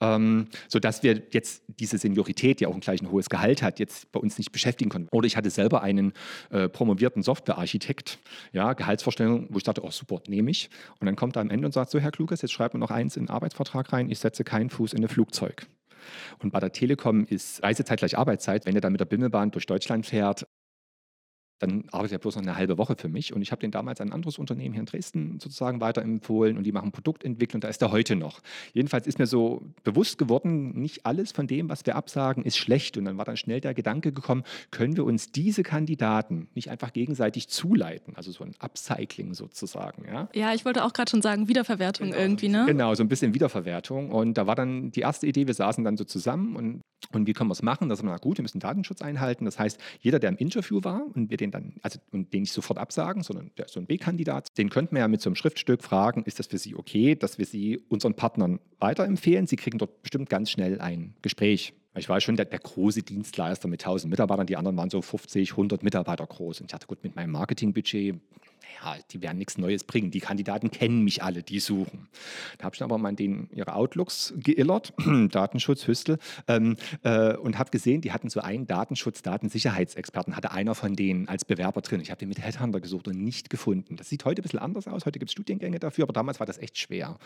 Ähm, 0.00 0.48
sodass 0.66 1.04
wir 1.04 1.22
jetzt 1.30 1.62
diese 1.68 1.96
Seniorität, 1.96 2.58
die 2.58 2.66
auch 2.66 2.74
ein 2.74 2.80
gleich 2.80 3.00
ein 3.00 3.10
hohes 3.10 3.30
Gehalt 3.30 3.62
hat, 3.62 3.78
jetzt 3.78 4.10
bei 4.10 4.18
uns 4.18 4.36
nicht 4.36 4.50
beschäftigen 4.50 4.90
konnten. 4.90 5.08
Oder 5.12 5.26
ich 5.26 5.36
hatte 5.36 5.50
selber 5.50 5.82
einen 5.82 6.12
äh, 6.50 6.68
promovierten 6.68 7.22
Softwarearchitekt, 7.22 8.18
ja, 8.52 8.72
Gehaltsvorstellung, 8.72 9.46
wo 9.50 9.58
ich 9.58 9.64
dachte, 9.64 9.84
oh 9.84 9.92
super, 9.92 10.20
nehme 10.26 10.50
ich. 10.50 10.70
Und 10.98 11.06
dann 11.06 11.14
kommt 11.14 11.36
er 11.36 11.42
am 11.42 11.50
Ende 11.50 11.66
und 11.66 11.72
sagt 11.72 11.92
so, 11.92 12.00
Herr 12.00 12.10
Kluges, 12.10 12.42
jetzt 12.42 12.52
schreibt 12.52 12.74
mir 12.74 12.80
noch 12.80 12.90
eins 12.90 13.16
in 13.16 13.26
den 13.26 13.30
Arbeitsvertrag 13.30 13.92
rein, 13.92 14.10
ich 14.10 14.18
setze 14.18 14.42
keinen 14.42 14.70
Fuß 14.70 14.92
in 14.92 15.04
ein 15.04 15.08
Flugzeug. 15.08 15.68
Und 16.38 16.52
bei 16.52 16.60
der 16.60 16.72
Telekom 16.72 17.24
ist 17.24 17.62
Reisezeit 17.62 17.98
gleich 17.98 18.18
Arbeitszeit. 18.18 18.66
Wenn 18.66 18.74
ihr 18.74 18.80
dann 18.80 18.92
mit 18.92 19.00
der 19.00 19.06
Bimmelbahn 19.06 19.50
durch 19.50 19.66
Deutschland 19.66 20.06
fährt, 20.06 20.46
dann 21.62 21.84
arbeitet 21.92 22.14
er 22.14 22.18
bloß 22.18 22.34
noch 22.34 22.42
eine 22.42 22.56
halbe 22.56 22.76
Woche 22.76 22.96
für 22.96 23.08
mich. 23.08 23.32
Und 23.32 23.40
ich 23.40 23.52
habe 23.52 23.60
den 23.60 23.70
damals 23.70 24.00
ein 24.00 24.12
anderes 24.12 24.36
Unternehmen 24.36 24.72
hier 24.72 24.80
in 24.80 24.86
Dresden 24.86 25.38
sozusagen 25.38 25.80
weiterempfohlen 25.80 26.56
und 26.56 26.64
die 26.64 26.72
machen 26.72 26.90
Produktentwicklung, 26.90 27.60
da 27.60 27.68
ist 27.68 27.80
er 27.82 27.92
heute 27.92 28.16
noch. 28.16 28.40
Jedenfalls 28.72 29.06
ist 29.06 29.20
mir 29.20 29.26
so 29.26 29.62
bewusst 29.84 30.18
geworden, 30.18 30.72
nicht 30.72 31.06
alles 31.06 31.30
von 31.30 31.46
dem, 31.46 31.68
was 31.68 31.86
wir 31.86 31.94
absagen, 31.94 32.42
ist 32.42 32.56
schlecht. 32.56 32.96
Und 32.96 33.04
dann 33.04 33.16
war 33.16 33.24
dann 33.24 33.36
schnell 33.36 33.60
der 33.60 33.74
Gedanke 33.74 34.10
gekommen, 34.10 34.42
können 34.72 34.96
wir 34.96 35.04
uns 35.04 35.30
diese 35.30 35.62
Kandidaten 35.62 36.48
nicht 36.54 36.68
einfach 36.68 36.92
gegenseitig 36.92 37.46
zuleiten? 37.48 38.16
Also 38.16 38.32
so 38.32 38.42
ein 38.42 38.54
Upcycling 38.58 39.34
sozusagen. 39.34 40.04
Ja, 40.12 40.28
ja 40.34 40.54
ich 40.54 40.64
wollte 40.64 40.84
auch 40.84 40.92
gerade 40.92 41.12
schon 41.12 41.22
sagen, 41.22 41.46
Wiederverwertung 41.46 42.08
genau. 42.08 42.20
irgendwie, 42.20 42.48
ne? 42.48 42.64
Genau, 42.66 42.92
so 42.96 43.04
ein 43.04 43.08
bisschen 43.08 43.34
Wiederverwertung. 43.34 44.10
Und 44.10 44.36
da 44.36 44.48
war 44.48 44.56
dann 44.56 44.90
die 44.90 45.00
erste 45.00 45.28
Idee, 45.28 45.46
wir 45.46 45.54
saßen 45.54 45.84
dann 45.84 45.96
so 45.96 46.02
zusammen 46.02 46.56
und, 46.56 46.80
und 47.12 47.28
wie 47.28 47.34
können 47.34 47.50
wir 47.50 47.54
es 47.54 47.62
machen? 47.62 47.88
Da 47.88 47.94
sind 47.94 48.06
wir, 48.06 48.10
na 48.10 48.18
gut, 48.18 48.38
wir 48.38 48.42
müssen 48.42 48.58
Datenschutz 48.58 49.00
einhalten. 49.00 49.44
Das 49.44 49.60
heißt, 49.60 49.78
jeder, 50.00 50.18
der 50.18 50.30
im 50.30 50.36
Interview 50.38 50.80
war 50.82 51.04
und 51.14 51.30
wir 51.30 51.36
den 51.36 51.51
dann, 51.52 51.74
also 51.82 51.98
und 52.10 52.32
den 52.32 52.42
nicht 52.42 52.52
sofort 52.52 52.78
absagen, 52.78 53.22
sondern 53.22 53.50
der 53.56 53.66
ist 53.66 53.72
so 53.72 53.80
ein 53.80 53.86
B-Kandidat, 53.86 54.58
den 54.58 54.70
könnten 54.70 54.96
wir 54.96 55.00
ja 55.00 55.08
mit 55.08 55.20
so 55.20 55.28
einem 55.28 55.36
Schriftstück 55.36 55.82
fragen, 55.82 56.24
ist 56.24 56.38
das 56.38 56.48
für 56.48 56.58
Sie 56.58 56.74
okay, 56.74 57.14
dass 57.14 57.38
wir 57.38 57.46
Sie 57.46 57.80
unseren 57.88 58.14
Partnern 58.14 58.58
weiterempfehlen? 58.80 59.46
Sie 59.46 59.56
kriegen 59.56 59.78
dort 59.78 60.02
bestimmt 60.02 60.28
ganz 60.28 60.50
schnell 60.50 60.80
ein 60.80 61.14
Gespräch. 61.22 61.74
Ich 61.94 62.08
war 62.08 62.20
schon 62.20 62.36
der, 62.36 62.46
der, 62.46 62.58
große 62.58 63.02
Dienstleister 63.02 63.68
mit 63.68 63.82
1000 63.82 64.10
Mitarbeitern, 64.10 64.46
die 64.46 64.56
anderen 64.56 64.76
waren 64.76 64.88
so 64.88 65.02
50, 65.02 65.50
100 65.50 65.82
Mitarbeiter 65.82 66.26
groß. 66.26 66.60
Und 66.60 66.66
ich 66.66 66.72
dachte, 66.72 66.86
gut, 66.86 67.02
mit 67.02 67.16
meinem 67.16 67.32
Marketingbudget 67.32 68.16
ja, 68.80 68.96
die 69.10 69.22
werden 69.22 69.38
nichts 69.38 69.58
Neues 69.58 69.84
bringen. 69.84 70.10
Die 70.10 70.20
Kandidaten 70.20 70.70
kennen 70.70 71.02
mich 71.02 71.22
alle, 71.22 71.42
die 71.42 71.60
suchen. 71.60 72.08
Da 72.58 72.64
habe 72.64 72.74
ich 72.74 72.82
aber 72.82 72.98
mal 72.98 73.14
den 73.14 73.48
ihre 73.52 73.74
Outlooks 73.74 74.34
geillert, 74.42 74.92
Datenschutz, 75.30 75.86
Hüstel, 75.86 76.18
ähm, 76.48 76.76
äh, 77.02 77.36
und 77.36 77.58
habe 77.58 77.70
gesehen, 77.70 78.00
die 78.00 78.12
hatten 78.12 78.30
so 78.30 78.40
einen 78.40 78.66
Datenschutz, 78.66 79.22
Datensicherheitsexperten, 79.22 80.36
hatte 80.36 80.52
einer 80.52 80.74
von 80.74 80.94
denen 80.94 81.28
als 81.28 81.44
Bewerber 81.44 81.80
drin. 81.80 82.00
Ich 82.00 82.10
habe 82.10 82.18
den 82.18 82.28
mit 82.28 82.40
Headhunter 82.40 82.80
gesucht 82.80 83.08
und 83.08 83.22
nicht 83.22 83.50
gefunden. 83.50 83.96
Das 83.96 84.08
sieht 84.08 84.24
heute 84.24 84.40
ein 84.40 84.44
bisschen 84.44 84.58
anders 84.60 84.86
aus. 84.86 85.06
Heute 85.06 85.18
gibt 85.18 85.30
es 85.30 85.32
Studiengänge 85.32 85.78
dafür, 85.78 86.04
aber 86.04 86.12
damals 86.12 86.40
war 86.40 86.46
das 86.46 86.58
echt 86.58 86.78
schwer. 86.78 87.18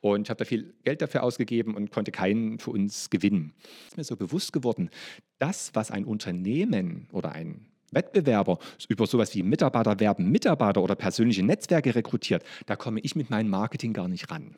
Und 0.00 0.22
ich 0.22 0.30
habe 0.30 0.38
da 0.38 0.44
viel 0.44 0.74
Geld 0.84 1.02
dafür 1.02 1.22
ausgegeben 1.22 1.74
und 1.74 1.90
konnte 1.90 2.12
keinen 2.12 2.58
für 2.58 2.70
uns 2.70 3.10
gewinnen. 3.10 3.52
Es 3.86 3.92
ist 3.92 3.96
mir 3.96 4.04
so 4.04 4.16
bewusst 4.16 4.52
geworden, 4.52 4.90
das, 5.38 5.70
was 5.74 5.90
ein 5.90 6.04
Unternehmen 6.04 7.08
oder 7.12 7.32
ein 7.32 7.66
Wettbewerber 7.94 8.58
über 8.88 9.06
sowas 9.06 9.34
wie 9.34 9.42
Mitarbeiter 9.42 10.00
werben, 10.00 10.30
Mitarbeiter 10.30 10.82
oder 10.82 10.94
persönliche 10.94 11.42
Netzwerke 11.42 11.94
rekrutiert, 11.94 12.44
da 12.66 12.76
komme 12.76 13.00
ich 13.00 13.16
mit 13.16 13.30
meinem 13.30 13.50
Marketing 13.50 13.92
gar 13.92 14.08
nicht 14.08 14.30
ran. 14.30 14.56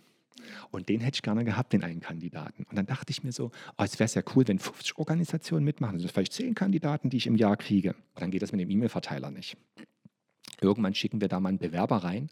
Und 0.71 0.89
den 0.89 1.01
hätte 1.01 1.17
ich 1.17 1.23
gerne 1.23 1.45
gehabt, 1.45 1.73
den 1.73 1.83
einen 1.83 2.01
Kandidaten. 2.01 2.65
Und 2.65 2.77
dann 2.77 2.87
dachte 2.87 3.11
ich 3.11 3.25
mir 3.25 3.33
so, 3.33 3.51
oh, 3.79 3.83
es 3.83 3.99
wäre 3.99 4.11
ja 4.13 4.23
cool, 4.35 4.47
wenn 4.47 4.59
50 4.59 4.99
Organisationen 4.99 5.65
mitmachen. 5.65 5.95
Das 5.95 6.03
sind 6.03 6.13
vielleicht 6.13 6.33
10 6.33 6.55
Kandidaten, 6.55 7.11
die 7.11 7.17
ich 7.17 7.27
im 7.27 7.37
Jahr 7.37 7.57
kriege. 7.57 7.91
Und 7.91 8.21
dann 8.21 8.31
geht 8.31 8.43
das 8.43 8.53
mit 8.53 8.61
dem 8.61 8.71
E-Mail-Verteiler 8.71 9.31
nicht. 9.31 9.57
Irgendwann 10.61 10.95
schicken 10.95 11.21
wir 11.21 11.29
da 11.29 11.41
mal 11.41 11.51
einen 11.51 11.59
Bewerber 11.59 11.99
rein, 11.99 12.31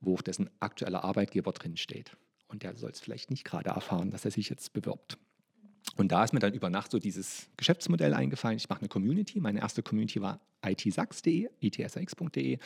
wo 0.00 0.16
dessen 0.16 0.50
aktueller 0.60 1.04
Arbeitgeber 1.04 1.52
drin 1.52 1.76
steht. 1.76 2.16
Und 2.48 2.62
der 2.62 2.76
soll 2.76 2.90
es 2.90 3.00
vielleicht 3.00 3.30
nicht 3.30 3.44
gerade 3.44 3.70
erfahren, 3.70 4.10
dass 4.10 4.24
er 4.24 4.30
sich 4.30 4.48
jetzt 4.48 4.72
bewirbt. 4.72 5.18
Und 5.96 6.12
da 6.12 6.24
ist 6.24 6.32
mir 6.32 6.40
dann 6.40 6.52
über 6.52 6.70
Nacht 6.70 6.90
so 6.90 6.98
dieses 6.98 7.48
Geschäftsmodell 7.56 8.14
eingefallen. 8.14 8.56
Ich 8.56 8.68
mache 8.68 8.80
eine 8.80 8.88
Community. 8.88 9.40
Meine 9.40 9.60
erste 9.60 9.82
Community 9.82 10.20
war 10.20 10.40
itsachs.de, 10.70 11.48
itsx.de. 11.60 12.58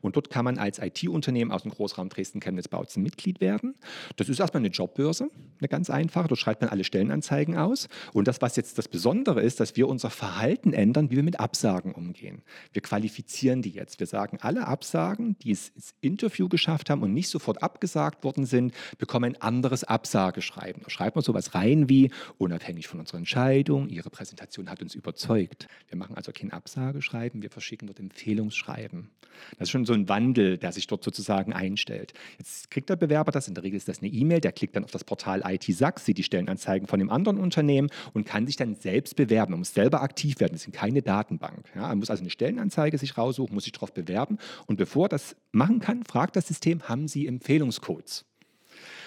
Und 0.00 0.16
dort 0.16 0.30
kann 0.30 0.44
man 0.44 0.58
als 0.58 0.78
IT-Unternehmen 0.78 1.52
aus 1.52 1.62
dem 1.62 1.70
Großraum 1.70 2.08
Dresden-Chemnitz-Bautzen 2.08 3.02
Mitglied 3.02 3.40
werden. 3.40 3.74
Das 4.16 4.28
ist 4.28 4.40
erstmal 4.40 4.60
eine 4.60 4.68
Jobbörse, 4.68 5.28
eine 5.58 5.68
ganz 5.68 5.90
einfache. 5.90 6.28
Dort 6.28 6.40
schreibt 6.40 6.60
man 6.60 6.70
alle 6.70 6.84
Stellenanzeigen 6.84 7.56
aus. 7.56 7.88
Und 8.12 8.28
das, 8.28 8.40
was 8.42 8.56
jetzt 8.56 8.78
das 8.78 8.88
Besondere 8.88 9.40
ist, 9.42 9.60
dass 9.60 9.76
wir 9.76 9.88
unser 9.88 10.10
Verhalten 10.10 10.72
ändern, 10.72 11.10
wie 11.10 11.16
wir 11.16 11.22
mit 11.22 11.40
Absagen 11.40 11.92
umgehen. 11.92 12.42
Wir 12.72 12.82
qualifizieren 12.82 13.62
die 13.62 13.70
jetzt. 13.70 14.00
Wir 14.00 14.06
sagen, 14.06 14.38
alle 14.40 14.66
Absagen, 14.66 15.36
die 15.38 15.52
es 15.52 15.68
ins 15.70 15.94
Interview 16.00 16.48
geschafft 16.48 16.90
haben 16.90 17.02
und 17.02 17.12
nicht 17.12 17.28
sofort 17.28 17.62
abgesagt 17.62 18.24
worden 18.24 18.46
sind, 18.46 18.74
bekommen 18.98 19.34
ein 19.34 19.42
anderes 19.42 19.84
Absageschreiben. 19.84 20.82
Da 20.82 20.90
schreibt 20.90 21.16
man 21.16 21.24
sowas 21.24 21.54
rein 21.54 21.88
wie, 21.88 22.10
unabhängig 22.38 22.88
von 22.88 23.00
unserer 23.00 23.18
Entscheidung, 23.18 23.88
Ihre 23.88 24.10
Präsentation 24.10 24.70
hat 24.70 24.82
uns 24.82 24.94
überzeugt. 24.94 25.68
Wir 25.88 25.96
machen 25.96 26.16
also 26.16 26.32
kein 26.32 26.52
Absageschreiben, 26.52 27.40
wir 27.44 27.50
verschicken 27.50 27.86
dort 27.86 28.00
Empfehlungsschreiben. 28.00 29.10
Das 29.58 29.68
ist 29.68 29.70
schon 29.70 29.84
so 29.84 29.92
ein 29.92 30.08
Wandel, 30.08 30.56
der 30.56 30.72
sich 30.72 30.86
dort 30.86 31.04
sozusagen 31.04 31.52
einstellt. 31.52 32.14
Jetzt 32.38 32.70
kriegt 32.70 32.88
der 32.88 32.96
Bewerber 32.96 33.32
das, 33.32 33.48
in 33.48 33.54
der 33.54 33.64
Regel 33.64 33.76
ist 33.76 33.86
das 33.86 34.00
eine 34.00 34.10
E-Mail, 34.10 34.40
der 34.40 34.52
klickt 34.52 34.76
dann 34.76 34.84
auf 34.84 34.90
das 34.90 35.04
Portal 35.04 35.42
IT 35.44 35.64
Sachs, 35.64 36.06
sieht 36.06 36.16
die 36.16 36.22
Stellenanzeigen 36.22 36.88
von 36.88 36.98
dem 36.98 37.10
anderen 37.10 37.38
Unternehmen 37.38 37.90
und 38.14 38.26
kann 38.26 38.46
sich 38.46 38.56
dann 38.56 38.74
selbst 38.76 39.16
bewerben. 39.16 39.52
Man 39.52 39.58
muss 39.60 39.74
selber 39.74 40.02
aktiv 40.02 40.40
werden, 40.40 40.54
das 40.54 40.62
sind 40.62 40.72
keine 40.72 41.02
Datenbank. 41.02 41.70
Ja, 41.74 41.88
man 41.88 41.98
muss 41.98 42.10
also 42.10 42.22
eine 42.22 42.30
Stellenanzeige 42.30 42.96
sich 42.96 43.18
raussuchen, 43.18 43.54
muss 43.54 43.64
sich 43.64 43.72
darauf 43.72 43.92
bewerben 43.92 44.38
und 44.66 44.76
bevor 44.76 45.06
er 45.06 45.10
das 45.10 45.36
machen 45.52 45.80
kann, 45.80 46.04
fragt 46.04 46.36
das 46.36 46.48
System, 46.48 46.88
haben 46.88 47.08
Sie 47.08 47.26
Empfehlungscodes? 47.26 48.24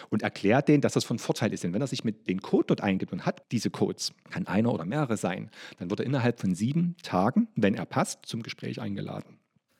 Und 0.10 0.22
erklärt 0.22 0.68
denen, 0.68 0.82
dass 0.82 0.94
das 0.94 1.04
von 1.04 1.20
Vorteil 1.20 1.54
ist. 1.54 1.64
Denn 1.64 1.74
wenn 1.74 1.82
er 1.82 1.88
sich 1.88 2.04
mit 2.04 2.28
dem 2.28 2.42
Code 2.42 2.66
dort 2.68 2.82
eingibt 2.82 3.12
und 3.12 3.26
hat 3.26 3.44
diese 3.52 3.70
Codes, 3.70 4.14
kann 4.30 4.48
einer 4.48 4.74
oder 4.74 4.86
mehrere 4.86 5.18
sein, 5.18 5.50
dann 5.78 5.90
wird 5.90 6.00
er 6.00 6.06
innerhalb 6.06 6.40
von 6.40 6.56
sieben 6.56 6.96
Tagen, 7.04 7.48
wenn 7.56 7.76
er 7.76 7.86
passt, 7.86 8.26
zum 8.26 8.44
Gespräch 8.44 8.82
eingeladen. 8.82 9.40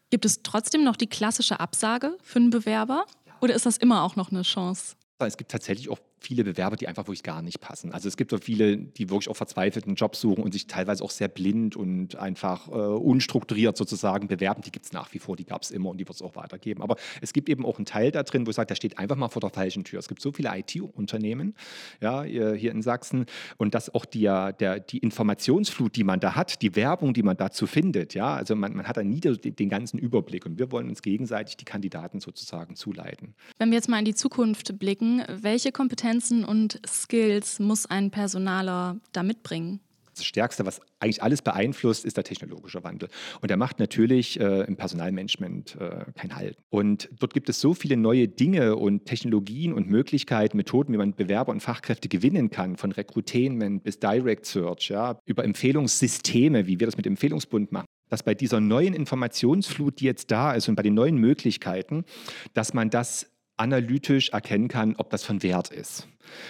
Gibt 0.10 0.26
es 0.26 0.42
trotzdem 0.42 0.84
noch 0.84 0.96
die 0.96 1.08
klassische 1.08 1.60
Absage 1.60 2.18
für 2.22 2.40
einen 2.40 2.50
Bewerber 2.50 3.06
oder 3.42 3.54
ist 3.56 3.66
das 3.66 3.78
immer 3.78 4.04
auch 4.04 4.16
noch 4.16 4.32
eine 4.32 4.44
Chance? 4.44 4.96
Es 5.20 5.38
gibt 5.38 5.52
tatsächlich 5.52 5.90
auch 5.90 6.00
viele 6.20 6.44
Bewerber, 6.44 6.76
die 6.76 6.88
einfach 6.88 7.04
wirklich 7.04 7.24
gar 7.24 7.42
nicht 7.42 7.60
passen. 7.62 7.94
Also 7.94 8.08
es 8.08 8.18
gibt 8.18 8.32
so 8.32 8.38
viele, 8.38 8.78
die 8.78 9.10
wirklich 9.10 9.30
auch 9.30 9.36
verzweifelten 9.36 9.96
Job 9.96 10.16
suchen 10.16 10.44
und 10.44 10.52
sich 10.52 10.68
teilweise 10.68 11.04
auch 11.04 11.12
sehr 11.12 11.28
blind 11.28 11.76
und 11.76 12.16
einfach 12.16 12.68
äh, 12.68 12.72
unstrukturiert 12.72 13.78
sozusagen 13.78 14.28
bewerben. 14.28 14.62
Die 14.64 14.72
gibt 14.72 14.86
es 14.86 14.94
nach 14.94 15.14
wie 15.14 15.20
vor, 15.20 15.36
die 15.36 15.46
gab 15.46 15.62
es 15.62 15.72
immer 15.72 15.90
und 15.90 15.98
die 16.00 16.08
wird 16.08 16.16
es 16.16 16.22
auch 16.22 16.36
weitergeben. 16.36 16.82
Aber 16.82 16.96
es 17.22 17.34
gibt 17.34 17.50
eben 17.50 17.66
auch 17.66 17.78
einen 17.78 17.86
Teil 17.86 18.12
da 18.12 18.24
drin, 18.24 18.46
wo 18.46 18.50
ich 18.50 18.56
sage, 18.56 18.68
der 18.68 18.76
steht 18.76 18.98
einfach 18.98 19.16
mal 19.16 19.30
vor 19.30 19.42
der 19.42 19.52
falschen 19.52 19.84
Tür. 19.84 20.00
Es 20.00 20.08
gibt 20.08 20.22
so 20.22 20.32
viele 20.32 20.50
IT-Unternehmen 20.58 21.56
ja, 22.02 22.24
hier 22.24 22.72
in 22.72 22.82
Sachsen 22.82 23.26
und 23.58 23.76
dass 23.76 23.94
auch 23.94 24.06
die, 24.06 24.24
der, 24.24 24.80
die 24.80 24.98
Informationsflut, 24.98 25.96
die 25.96 26.04
man 26.04 26.20
da 26.20 26.36
hat, 26.36 26.62
die 26.62 26.76
Werbung, 26.76 27.14
die 27.14 27.24
man 27.24 27.38
dazu 27.38 27.68
findet, 27.68 28.16
ja, 28.16 28.34
also 28.34 28.56
man, 28.56 28.76
man 28.76 28.88
hat 28.88 28.98
da 28.98 29.04
nie 29.04 29.20
den, 29.20 29.70
ganzen 29.70 30.00
Überblick 30.00 30.46
und 30.46 30.58
wir 30.58 30.72
wollen 30.72 30.90
uns 30.90 31.02
gegenseitig 31.02 31.58
die 31.58 31.66
Kandidaten 31.66 32.20
sozusagen 32.20 32.76
zuleiten. 32.76 33.36
Wenn 33.58 33.70
wir 33.70 33.76
jetzt 33.76 33.90
mal 33.90 34.00
in 34.00 34.06
die 34.06 34.16
Zukunft 34.16 34.80
blicken, 34.80 35.24
welche 35.42 35.72
Kompetenzen 35.72 36.07
und 36.46 36.80
Skills 36.88 37.60
muss 37.60 37.86
ein 37.86 38.12
Personaler 38.12 38.98
da 39.12 39.24
mitbringen? 39.24 39.82
Das 40.16 40.26
Stärkste, 40.26 40.66
was 40.66 40.80
eigentlich 41.00 41.22
alles 41.22 41.42
beeinflusst, 41.42 42.06
ist 42.06 42.16
der 42.16 42.24
technologische 42.24 42.84
Wandel. 42.84 43.10
Und 43.42 43.50
der 43.50 43.58
macht 43.58 43.78
natürlich 43.80 44.40
äh, 44.40 44.62
im 44.62 44.78
Personalmanagement 44.78 45.76
äh, 45.80 46.06
keinen 46.16 46.36
Halt. 46.36 46.58
Und 46.70 47.10
dort 47.20 47.34
gibt 47.34 47.50
es 47.50 47.60
so 47.60 47.74
viele 47.74 47.98
neue 47.98 48.28
Dinge 48.28 48.78
und 48.78 49.06
Technologien 49.06 49.74
und 49.74 49.90
Möglichkeiten, 49.90 50.58
Methoden, 50.58 50.94
wie 50.94 50.98
man 50.98 51.14
Bewerber 51.14 51.52
und 51.52 51.60
Fachkräfte 51.60 52.08
gewinnen 52.08 52.50
kann, 52.50 52.78
von 52.78 52.94
Recruitainment 52.94 53.84
bis 53.84 54.00
Direct 54.00 54.46
Search, 54.46 54.90
ja, 54.90 55.20
über 55.26 55.44
Empfehlungssysteme, 55.44 56.68
wie 56.68 56.80
wir 56.80 56.88
das 56.88 56.98
mit 56.98 57.06
Empfehlungsbund 57.06 57.72
machen 57.72 57.86
dass 58.10 58.24
bei 58.24 58.34
dieser 58.34 58.62
neuen 58.62 58.94
Informationsflut, 58.94 60.00
die 60.00 60.06
jetzt 60.06 60.32
da 60.32 60.54
ist 60.54 60.70
und 60.70 60.76
bei 60.76 60.84
den 60.84 60.94
neuen 60.94 61.18
Möglichkeiten, 61.18 62.06
dass 62.54 62.74
man 62.74 62.90
das 62.90 63.30
analytisch 63.58 64.30
erkennen 64.30 64.68
kann, 64.68 64.96
ob 64.98 65.10
das 65.10 65.24
von 65.24 65.44
Wert 65.44 65.70
ist. 65.70 66.08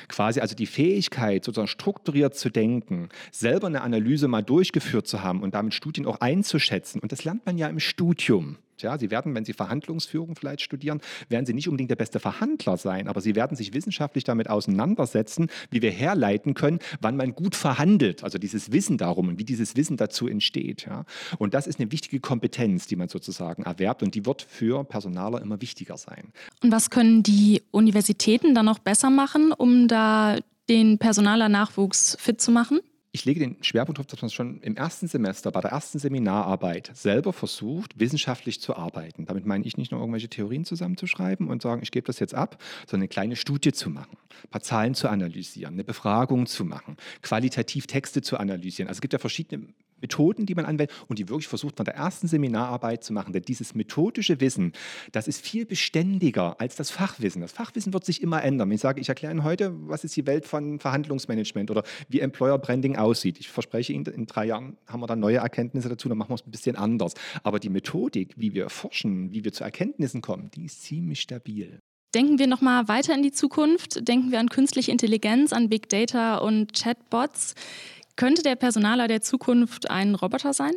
Quasi 0.08 0.40
also 0.40 0.56
die 0.56 0.66
Fähigkeit, 0.66 1.44
sozusagen 1.44 1.68
strukturiert 1.68 2.36
zu 2.36 2.50
denken, 2.50 3.10
selber 3.32 3.68
eine 3.68 3.82
Analyse 3.82 4.28
mal 4.28 4.44
durchgeführt 4.44 5.08
zu 5.08 5.24
haben 5.24 5.42
und 5.42 5.54
damit 5.54 5.74
Studien 5.74 6.06
auch 6.06 6.20
einzuschätzen. 6.20 7.00
Und 7.00 7.12
das 7.12 7.24
lernt 7.24 7.46
man 7.46 7.58
ja 7.58 7.68
im 7.68 7.80
Studium. 7.80 8.58
Ja, 8.82 8.98
Sie 8.98 9.12
werden, 9.12 9.34
wenn 9.36 9.46
Sie 9.46 9.54
Verhandlungsführung 9.54 10.36
vielleicht 10.36 10.62
studieren, 10.62 11.02
werden 11.30 11.46
Sie 11.46 11.54
nicht 11.54 11.68
unbedingt 11.68 11.90
der 11.90 11.96
beste 11.96 12.20
Verhandler 12.20 12.78
sein, 12.78 13.08
aber 13.08 13.22
Sie 13.22 13.36
werden 13.36 13.56
sich 13.56 13.74
wissenschaftlich 13.74 14.24
damit 14.24 14.50
auseinandersetzen, 14.50 15.48
wie 15.72 15.82
wir 15.82 15.92
herleiten 15.92 16.54
können, 16.54 16.80
wann 17.02 17.18
man 17.18 17.34
gut 17.34 17.56
verhandelt, 17.56 18.24
also 18.24 18.38
dieses 18.38 18.72
Wissen 18.72 18.98
darum 18.98 19.30
und 19.30 19.40
wie 19.40 19.46
dieses 19.46 19.76
Wissen 19.76 19.98
dazu 19.98 20.28
entsteht. 20.28 20.86
Ja. 20.86 21.06
Und 21.38 21.54
das 21.54 21.68
ist 21.68 21.80
eine 21.80 21.92
wichtige 21.92 22.20
Kompetenz, 22.20 22.88
die 22.88 22.96
man 22.96 23.08
sozusagen 23.08 23.64
erwerbt 23.64 24.04
und 24.04 24.16
die 24.16 24.26
wird 24.26 24.42
für 24.42 24.84
Personaler 24.84 25.42
immer 25.42 25.62
wichtiger 25.62 25.98
sein. 25.98 26.32
Und 26.64 26.72
was 26.72 26.90
können 26.90 27.24
die 27.24 27.64
Universitäten 27.72 28.54
dann 28.56 28.66
noch 28.66 28.80
besser 28.80 29.10
machen, 29.10 29.52
um 29.52 29.88
da 29.88 30.38
den 30.70 30.98
Personaler-Nachwuchs 30.98 32.18
fit 32.20 32.42
zu 32.42 32.52
machen? 32.52 32.80
Ich 33.12 33.26
lege 33.26 33.40
den 33.40 33.58
Schwerpunkt 33.62 33.98
darauf, 33.98 34.08
dass 34.08 34.22
man 34.22 34.30
schon 34.30 34.62
im 34.62 34.76
ersten 34.76 35.08
Semester 35.08 35.52
bei 35.52 35.62
der 35.62 35.72
ersten 35.72 35.98
Seminararbeit 35.98 36.92
selber 36.94 37.34
versucht, 37.34 38.00
wissenschaftlich 38.00 38.62
zu 38.62 38.76
arbeiten. 38.76 39.26
Damit 39.26 39.46
meine 39.46 39.66
ich 39.66 39.78
nicht 39.78 39.92
nur 39.92 40.02
irgendwelche 40.02 40.30
Theorien 40.30 40.66
zusammenzuschreiben 40.66 41.48
und 41.48 41.62
sagen, 41.62 41.82
ich 41.82 41.92
gebe 41.92 42.06
das 42.06 42.20
jetzt 42.20 42.36
ab, 42.36 42.62
sondern 42.86 43.04
eine 43.04 43.08
kleine 43.08 43.36
Studie 43.36 43.72
zu 43.72 43.90
machen, 43.90 44.18
ein 44.44 44.50
paar 44.50 44.62
Zahlen 44.62 44.94
zu 44.94 45.10
analysieren, 45.10 45.74
eine 45.74 45.84
Befragung 45.84 46.46
zu 46.46 46.66
machen, 46.66 46.98
qualitativ 47.22 47.88
Texte 47.88 48.22
zu 48.22 48.38
analysieren. 48.38 48.88
Also 48.88 48.98
es 48.98 49.02
gibt 49.02 49.14
ja 49.14 49.20
verschiedene 49.20 49.68
Methoden, 50.02 50.46
die 50.46 50.56
man 50.56 50.66
anwendet 50.66 50.96
und 51.08 51.20
die 51.20 51.30
wirklich 51.30 51.48
versucht, 51.48 51.78
von 51.78 51.86
der 51.86 51.96
ersten 51.96 52.28
Seminararbeit 52.28 53.04
zu 53.04 53.14
machen. 53.14 53.34
Denn 53.34 53.44
dieses 53.44 53.76
methodische 53.76 54.40
Wissen, 54.40 54.74
das 55.12 55.28
ist 55.28 55.42
viel 55.42 55.66
beständiger 55.66 56.60
als 56.60 56.76
das 56.76 56.90
Fachwissen. 56.90 57.42
Das 57.42 57.52
Fachwissen 57.52 57.94
wird 57.94 58.06
sich 58.06 58.22
immer 58.22 58.44
ändern. 58.44 58.72
Ich 58.72 58.82
sage, 58.82 59.02
ich 59.02 59.10
erkläre 59.10 59.34
Ihnen 59.34 59.44
heute, 59.44 59.74
was 59.88 60.04
ist 60.04 60.16
die 60.16 60.26
Welt 60.26 60.46
von 60.46 60.80
Verhandlungsmanagement 60.80 61.72
oder 61.72 61.84
wie 62.10 62.20
Employer 62.20 62.58
Branding 62.58 62.96
aussieht. 62.96 63.40
Ich 63.40 63.50
verspreche 63.50 63.94
Ihnen, 63.94 64.06
in 64.06 64.26
drei 64.26 64.46
Jahren 64.46 64.78
haben 64.88 65.00
wir 65.00 65.08
dann 65.08 65.20
neue 65.20 65.38
Erkenntnisse 65.38 65.90
dazu, 65.90 66.10
dann 66.10 66.18
machen 66.18 66.32
wir 66.32 66.36
es 66.36 66.46
ein 66.46 66.52
bisschen 66.52 66.76
anders. 66.76 67.14
Aber 67.44 67.60
die 67.60 67.70
Methodik, 67.70 68.34
wie 68.38 68.54
wir 68.54 68.70
forschen, 68.70 69.32
wie 69.32 69.44
wir 69.44 69.54
zu 69.54 69.64
Erkenntnissen 69.64 70.22
kommen, 70.22 70.52
die 70.56 70.66
ist 70.66 70.84
ziemlich 70.84 71.22
stabil. 71.22 71.80
Denken 72.16 72.40
wir 72.40 72.48
nochmal 72.48 72.88
weiter 72.88 73.14
in 73.14 73.22
die 73.22 73.32
Zukunft. 73.32 74.08
Denken 74.08 74.32
wir 74.32 74.40
an 74.40 74.50
künstliche 74.50 74.92
Intelligenz, 74.92 75.52
an 75.52 75.70
Big 75.70 75.90
Data 75.90 76.38
und 76.38 76.74
Chatbots. 76.74 77.54
Könnte 78.18 78.42
der 78.42 78.56
Personaler 78.56 79.08
der 79.08 79.22
Zukunft 79.22 79.90
ein 79.90 80.16
Roboter 80.16 80.52
sein? 80.52 80.74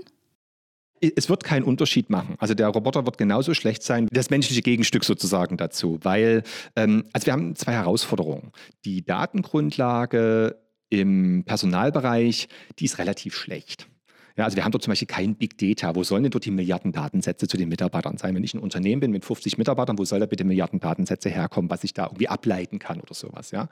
Es 1.01 1.31
wird 1.31 1.43
keinen 1.43 1.65
Unterschied 1.65 2.11
machen. 2.11 2.37
Also 2.39 2.53
der 2.53 2.69
Roboter 2.69 3.07
wird 3.07 3.17
genauso 3.17 3.55
schlecht 3.55 3.83
sein 3.83 4.07
wie 4.11 4.15
das 4.15 4.29
menschliche 4.29 4.61
Gegenstück 4.61 5.05
sozusagen 5.05 5.57
dazu, 5.57 5.99
weil 6.03 6.43
ähm, 6.77 7.07
also 7.15 7.27
wir 7.27 7.33
haben 7.33 7.57
zwei 7.57 7.73
Herausforderungen. 7.73 8.53
Die 8.85 9.03
Datengrundlage 9.03 10.61
im 10.91 11.45
Personalbereich, 11.47 12.49
die 12.79 12.85
ist 12.85 12.99
relativ 12.99 13.35
schlecht. 13.35 13.89
Ja, 14.41 14.47
also 14.47 14.57
wir 14.57 14.65
haben 14.65 14.73
dort 14.73 14.83
zum 14.83 14.93
Beispiel 14.93 15.07
kein 15.07 15.35
Big 15.35 15.59
Data. 15.59 15.95
Wo 15.95 16.03
sollen 16.03 16.23
denn 16.23 16.31
dort 16.31 16.47
die 16.47 16.51
Milliarden 16.51 16.93
Datensätze 16.93 17.47
zu 17.47 17.59
den 17.59 17.69
Mitarbeitern 17.69 18.17
sein? 18.17 18.35
Wenn 18.35 18.43
ich 18.43 18.55
ein 18.55 18.59
Unternehmen 18.59 19.01
bin 19.01 19.11
mit 19.11 19.23
50 19.23 19.59
Mitarbeitern, 19.59 19.99
wo 19.99 20.07
soll 20.07 20.19
da 20.19 20.25
bitte 20.25 20.45
Milliarden 20.45 20.81
Datensätze 20.81 21.29
herkommen, 21.29 21.71
was 21.71 21.85
ich 21.85 21.93
da 21.93 22.07
irgendwie 22.07 22.29
ableiten 22.29 22.79
kann 22.79 23.03
oder 23.03 23.13
sowas? 23.13 23.51
Ja? 23.51 23.69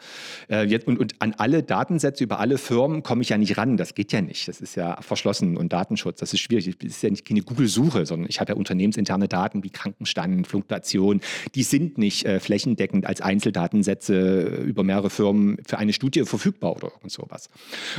Äh, 0.49 0.79
und, 0.85 0.99
und 0.99 1.15
an 1.21 1.33
alle 1.39 1.63
Datensätze 1.63 2.23
über 2.23 2.39
alle 2.39 2.59
Firmen 2.59 3.03
komme 3.03 3.23
ich 3.23 3.31
ja 3.31 3.39
nicht 3.39 3.57
ran. 3.57 3.79
Das 3.79 3.95
geht 3.95 4.13
ja 4.13 4.21
nicht. 4.21 4.47
Das 4.47 4.61
ist 4.61 4.75
ja 4.75 5.01
verschlossen 5.01 5.57
und 5.57 5.73
Datenschutz. 5.73 6.21
Das 6.21 6.35
ist 6.35 6.41
schwierig. 6.41 6.77
Das 6.79 6.91
ist 6.91 7.03
ja 7.03 7.09
nicht 7.09 7.25
keine 7.25 7.41
Google-Suche, 7.41 8.05
sondern 8.05 8.29
ich 8.29 8.39
habe 8.39 8.53
ja 8.53 8.57
unternehmensinterne 8.59 9.27
Daten 9.27 9.65
wie 9.65 9.71
Krankenstand, 9.71 10.47
Fluktuation. 10.47 11.23
Die 11.55 11.63
sind 11.63 11.97
nicht 11.97 12.27
äh, 12.27 12.41
flächendeckend 12.41 13.07
als 13.07 13.23
Einzeldatensätze 13.23 14.65
über 14.67 14.85
mehrere 14.85 15.09
Firmen 15.09 15.57
für 15.67 15.79
eine 15.79 15.95
Studie 15.95 16.25
verfügbar 16.25 16.77
oder 16.77 16.89
irgend 16.89 17.11
sowas. 17.11 17.49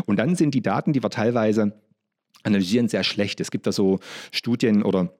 Und 0.06 0.18
dann 0.18 0.36
sind 0.36 0.54
die 0.54 0.62
Daten, 0.62 0.94
die 0.94 1.02
wir 1.02 1.10
teilweise 1.10 1.74
analysieren 2.44 2.88
sehr 2.88 3.04
schlecht. 3.04 3.40
Es 3.40 3.52
gibt 3.52 3.68
da 3.68 3.72
so 3.72 4.00
Studien 4.32 4.84
oder 4.84 5.14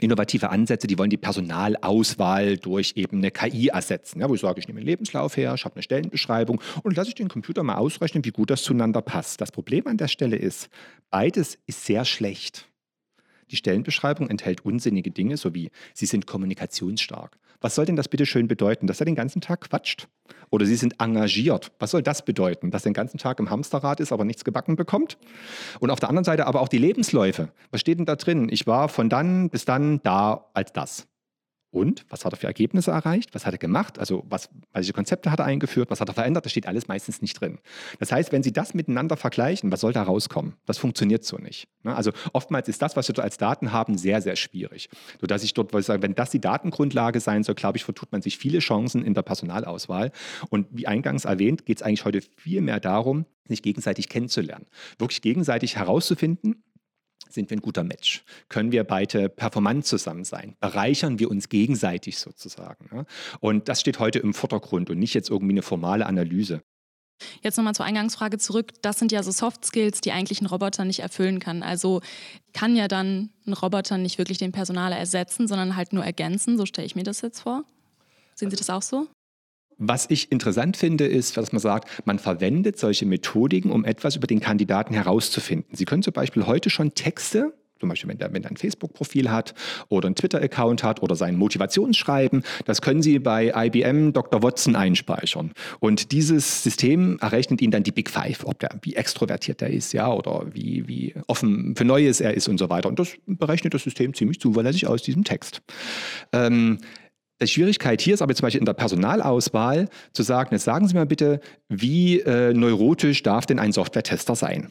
innovative 0.00 0.50
Ansätze, 0.50 0.86
die 0.86 0.98
wollen 0.98 1.10
die 1.10 1.16
Personalauswahl 1.16 2.58
durch 2.58 2.92
eben 2.96 3.18
eine 3.18 3.30
KI 3.30 3.68
ersetzen. 3.68 4.20
Ja, 4.20 4.28
wo 4.28 4.34
ich 4.34 4.40
sage, 4.40 4.60
ich 4.60 4.68
nehme 4.68 4.80
einen 4.80 4.86
Lebenslauf 4.86 5.36
her, 5.36 5.54
ich 5.54 5.64
habe 5.64 5.76
eine 5.76 5.82
Stellenbeschreibung 5.82 6.60
und 6.82 6.96
lasse 6.96 7.08
ich 7.08 7.14
den 7.14 7.28
Computer 7.28 7.62
mal 7.62 7.76
ausrechnen, 7.76 8.24
wie 8.24 8.30
gut 8.30 8.50
das 8.50 8.62
zueinander 8.62 9.00
passt. 9.00 9.40
Das 9.40 9.52
Problem 9.52 9.86
an 9.86 9.96
der 9.96 10.08
Stelle 10.08 10.36
ist, 10.36 10.68
beides 11.10 11.58
ist 11.66 11.84
sehr 11.84 12.04
schlecht. 12.04 12.68
Die 13.50 13.56
Stellenbeschreibung 13.56 14.28
enthält 14.28 14.64
unsinnige 14.64 15.10
Dinge, 15.10 15.36
so 15.36 15.54
wie 15.54 15.70
Sie 15.94 16.06
sind 16.06 16.26
kommunikationsstark. 16.26 17.38
Was 17.60 17.74
soll 17.74 17.86
denn 17.86 17.96
das 17.96 18.08
bitte 18.08 18.26
schön 18.26 18.48
bedeuten? 18.48 18.86
Dass 18.86 19.00
er 19.00 19.06
den 19.06 19.14
ganzen 19.14 19.40
Tag 19.40 19.62
quatscht? 19.62 20.08
Oder 20.50 20.66
Sie 20.66 20.76
sind 20.76 21.00
engagiert. 21.00 21.72
Was 21.78 21.92
soll 21.92 22.02
das 22.02 22.24
bedeuten? 22.24 22.70
Dass 22.70 22.84
er 22.84 22.90
den 22.90 22.94
ganzen 22.94 23.18
Tag 23.18 23.38
im 23.38 23.50
Hamsterrad 23.50 24.00
ist, 24.00 24.12
aber 24.12 24.24
nichts 24.24 24.44
gebacken 24.44 24.76
bekommt? 24.76 25.16
Und 25.80 25.90
auf 25.90 26.00
der 26.00 26.08
anderen 26.08 26.24
Seite 26.24 26.46
aber 26.46 26.60
auch 26.60 26.68
die 26.68 26.78
Lebensläufe. 26.78 27.48
Was 27.70 27.80
steht 27.80 27.98
denn 27.98 28.06
da 28.06 28.16
drin? 28.16 28.48
Ich 28.50 28.66
war 28.66 28.88
von 28.88 29.08
dann 29.08 29.50
bis 29.50 29.64
dann 29.64 30.02
da 30.02 30.46
als 30.54 30.72
das. 30.72 31.06
Und 31.76 32.06
was 32.08 32.24
hat 32.24 32.32
er 32.32 32.38
für 32.38 32.46
Ergebnisse 32.46 32.90
erreicht? 32.90 33.34
Was 33.34 33.44
hat 33.44 33.52
er 33.52 33.58
gemacht? 33.58 33.98
Also 33.98 34.24
was, 34.30 34.48
welche 34.72 34.94
Konzepte 34.94 35.30
hat 35.30 35.40
er 35.40 35.44
eingeführt? 35.44 35.90
Was 35.90 36.00
hat 36.00 36.08
er 36.08 36.14
verändert? 36.14 36.46
Das 36.46 36.52
steht 36.52 36.66
alles 36.66 36.88
meistens 36.88 37.20
nicht 37.20 37.38
drin. 37.38 37.58
Das 37.98 38.10
heißt, 38.10 38.32
wenn 38.32 38.42
Sie 38.42 38.50
das 38.50 38.72
miteinander 38.72 39.18
vergleichen, 39.18 39.70
was 39.70 39.82
soll 39.82 39.92
da 39.92 40.02
rauskommen? 40.02 40.54
Das 40.64 40.78
funktioniert 40.78 41.26
so 41.26 41.36
nicht. 41.36 41.68
Ne? 41.82 41.94
Also 41.94 42.12
oftmals 42.32 42.68
ist 42.68 42.80
das, 42.80 42.96
was 42.96 43.08
wir 43.08 43.14
dort 43.14 43.26
als 43.26 43.36
Daten 43.36 43.72
haben, 43.72 43.98
sehr, 43.98 44.22
sehr 44.22 44.36
schwierig. 44.36 44.88
Sodass 45.20 45.42
ich 45.42 45.52
dort, 45.52 45.74
ich 45.74 45.84
sage, 45.84 46.00
wenn 46.00 46.14
das 46.14 46.30
die 46.30 46.40
Datengrundlage 46.40 47.20
sein 47.20 47.42
soll, 47.42 47.56
glaube 47.56 47.76
ich, 47.76 47.84
vertut 47.84 48.10
man 48.10 48.22
sich 48.22 48.38
viele 48.38 48.60
Chancen 48.60 49.04
in 49.04 49.12
der 49.12 49.20
Personalauswahl. 49.20 50.12
Und 50.48 50.68
wie 50.70 50.86
eingangs 50.86 51.26
erwähnt, 51.26 51.66
geht 51.66 51.76
es 51.76 51.82
eigentlich 51.82 52.06
heute 52.06 52.22
viel 52.38 52.62
mehr 52.62 52.80
darum, 52.80 53.26
sich 53.48 53.60
gegenseitig 53.60 54.08
kennenzulernen. 54.08 54.64
Wirklich 54.98 55.20
gegenseitig 55.20 55.76
herauszufinden, 55.76 56.64
sind 57.36 57.50
wir 57.50 57.56
ein 57.56 57.62
guter 57.62 57.84
Match? 57.84 58.24
Können 58.48 58.72
wir 58.72 58.82
beide 58.82 59.28
performant 59.28 59.86
zusammen 59.86 60.24
sein? 60.24 60.56
Bereichern 60.58 61.20
wir 61.20 61.30
uns 61.30 61.48
gegenseitig 61.48 62.18
sozusagen? 62.18 62.88
Ne? 62.92 63.06
Und 63.38 63.68
das 63.68 63.80
steht 63.80 64.00
heute 64.00 64.18
im 64.18 64.34
Vordergrund 64.34 64.90
und 64.90 64.98
nicht 64.98 65.14
jetzt 65.14 65.30
irgendwie 65.30 65.52
eine 65.52 65.62
formale 65.62 66.06
Analyse. 66.06 66.62
Jetzt 67.42 67.56
nochmal 67.56 67.74
zur 67.74 67.86
Eingangsfrage 67.86 68.38
zurück. 68.38 68.72
Das 68.82 68.98
sind 68.98 69.12
ja 69.12 69.22
so 69.22 69.30
Soft 69.30 69.64
Skills, 69.64 70.00
die 70.00 70.12
eigentlich 70.12 70.40
ein 70.40 70.46
Roboter 70.46 70.84
nicht 70.84 71.00
erfüllen 71.00 71.38
kann. 71.38 71.62
Also 71.62 72.00
kann 72.52 72.76
ja 72.76 72.88
dann 72.88 73.30
ein 73.46 73.52
Roboter 73.52 73.96
nicht 73.96 74.18
wirklich 74.18 74.38
den 74.38 74.52
Personaler 74.52 74.96
ersetzen, 74.96 75.48
sondern 75.48 75.76
halt 75.76 75.92
nur 75.92 76.04
ergänzen. 76.04 76.58
So 76.58 76.66
stelle 76.66 76.86
ich 76.86 76.96
mir 76.96 77.04
das 77.04 77.20
jetzt 77.20 77.40
vor. 77.40 77.64
Sehen 78.34 78.50
Sie 78.50 78.56
das 78.56 78.68
auch 78.68 78.82
so? 78.82 79.06
Was 79.78 80.06
ich 80.08 80.32
interessant 80.32 80.76
finde, 80.76 81.06
ist, 81.06 81.36
dass 81.36 81.52
man 81.52 81.60
sagt, 81.60 82.06
man 82.06 82.18
verwendet 82.18 82.78
solche 82.78 83.04
Methodiken, 83.04 83.70
um 83.70 83.84
etwas 83.84 84.16
über 84.16 84.26
den 84.26 84.40
Kandidaten 84.40 84.94
herauszufinden. 84.94 85.76
Sie 85.76 85.84
können 85.84 86.02
zum 86.02 86.14
Beispiel 86.14 86.46
heute 86.46 86.70
schon 86.70 86.94
Texte 86.94 87.52
zum 87.78 87.90
Beispiel, 87.90 88.08
wenn 88.08 88.20
er, 88.20 88.32
wenn 88.32 88.44
ein 88.46 88.56
Facebook-Profil 88.56 89.30
hat 89.30 89.54
oder 89.88 90.06
einen 90.06 90.14
Twitter-Account 90.14 90.82
hat 90.82 91.02
oder 91.02 91.14
sein 91.14 91.36
Motivationsschreiben, 91.36 92.42
das 92.64 92.80
können 92.80 93.02
Sie 93.02 93.18
bei 93.18 93.52
IBM 93.54 94.12
Dr. 94.12 94.42
Watson 94.42 94.76
einspeichern. 94.76 95.52
Und 95.78 96.12
dieses 96.12 96.62
System 96.62 97.18
errechnet 97.20 97.60
Ihnen 97.60 97.72
dann 97.72 97.82
die 97.82 97.92
Big 97.92 98.08
Five, 98.08 98.46
ob 98.46 98.58
der, 98.60 98.70
wie 98.82 98.96
extrovertiert 98.96 99.60
er 99.60 99.68
ist, 99.68 99.92
ja, 99.92 100.10
oder 100.10 100.46
wie, 100.52 100.88
wie 100.88 101.14
offen 101.26 101.76
für 101.76 101.84
Neues 101.84 102.20
er 102.20 102.34
ist 102.34 102.48
und 102.48 102.56
so 102.58 102.70
weiter. 102.70 102.88
Und 102.88 102.98
das 102.98 103.12
berechnet 103.26 103.74
das 103.74 103.82
System 103.82 104.14
ziemlich 104.14 104.40
zuverlässig 104.40 104.86
aus 104.86 105.02
diesem 105.02 105.24
Text. 105.24 105.60
Ähm, 106.32 106.78
Die 107.40 107.46
Schwierigkeit 107.46 108.00
hier 108.00 108.14
ist 108.14 108.22
aber 108.22 108.34
zum 108.34 108.44
Beispiel 108.44 108.60
in 108.60 108.66
der 108.66 108.72
Personalauswahl 108.72 109.88
zu 110.12 110.22
sagen, 110.22 110.50
jetzt 110.52 110.64
sagen 110.64 110.88
Sie 110.88 110.94
mal 110.94 111.06
bitte, 111.06 111.40
wie 111.68 112.20
äh, 112.20 112.54
neurotisch 112.54 113.22
darf 113.22 113.44
denn 113.44 113.58
ein 113.58 113.72
Software-Tester 113.72 114.34
sein? 114.34 114.70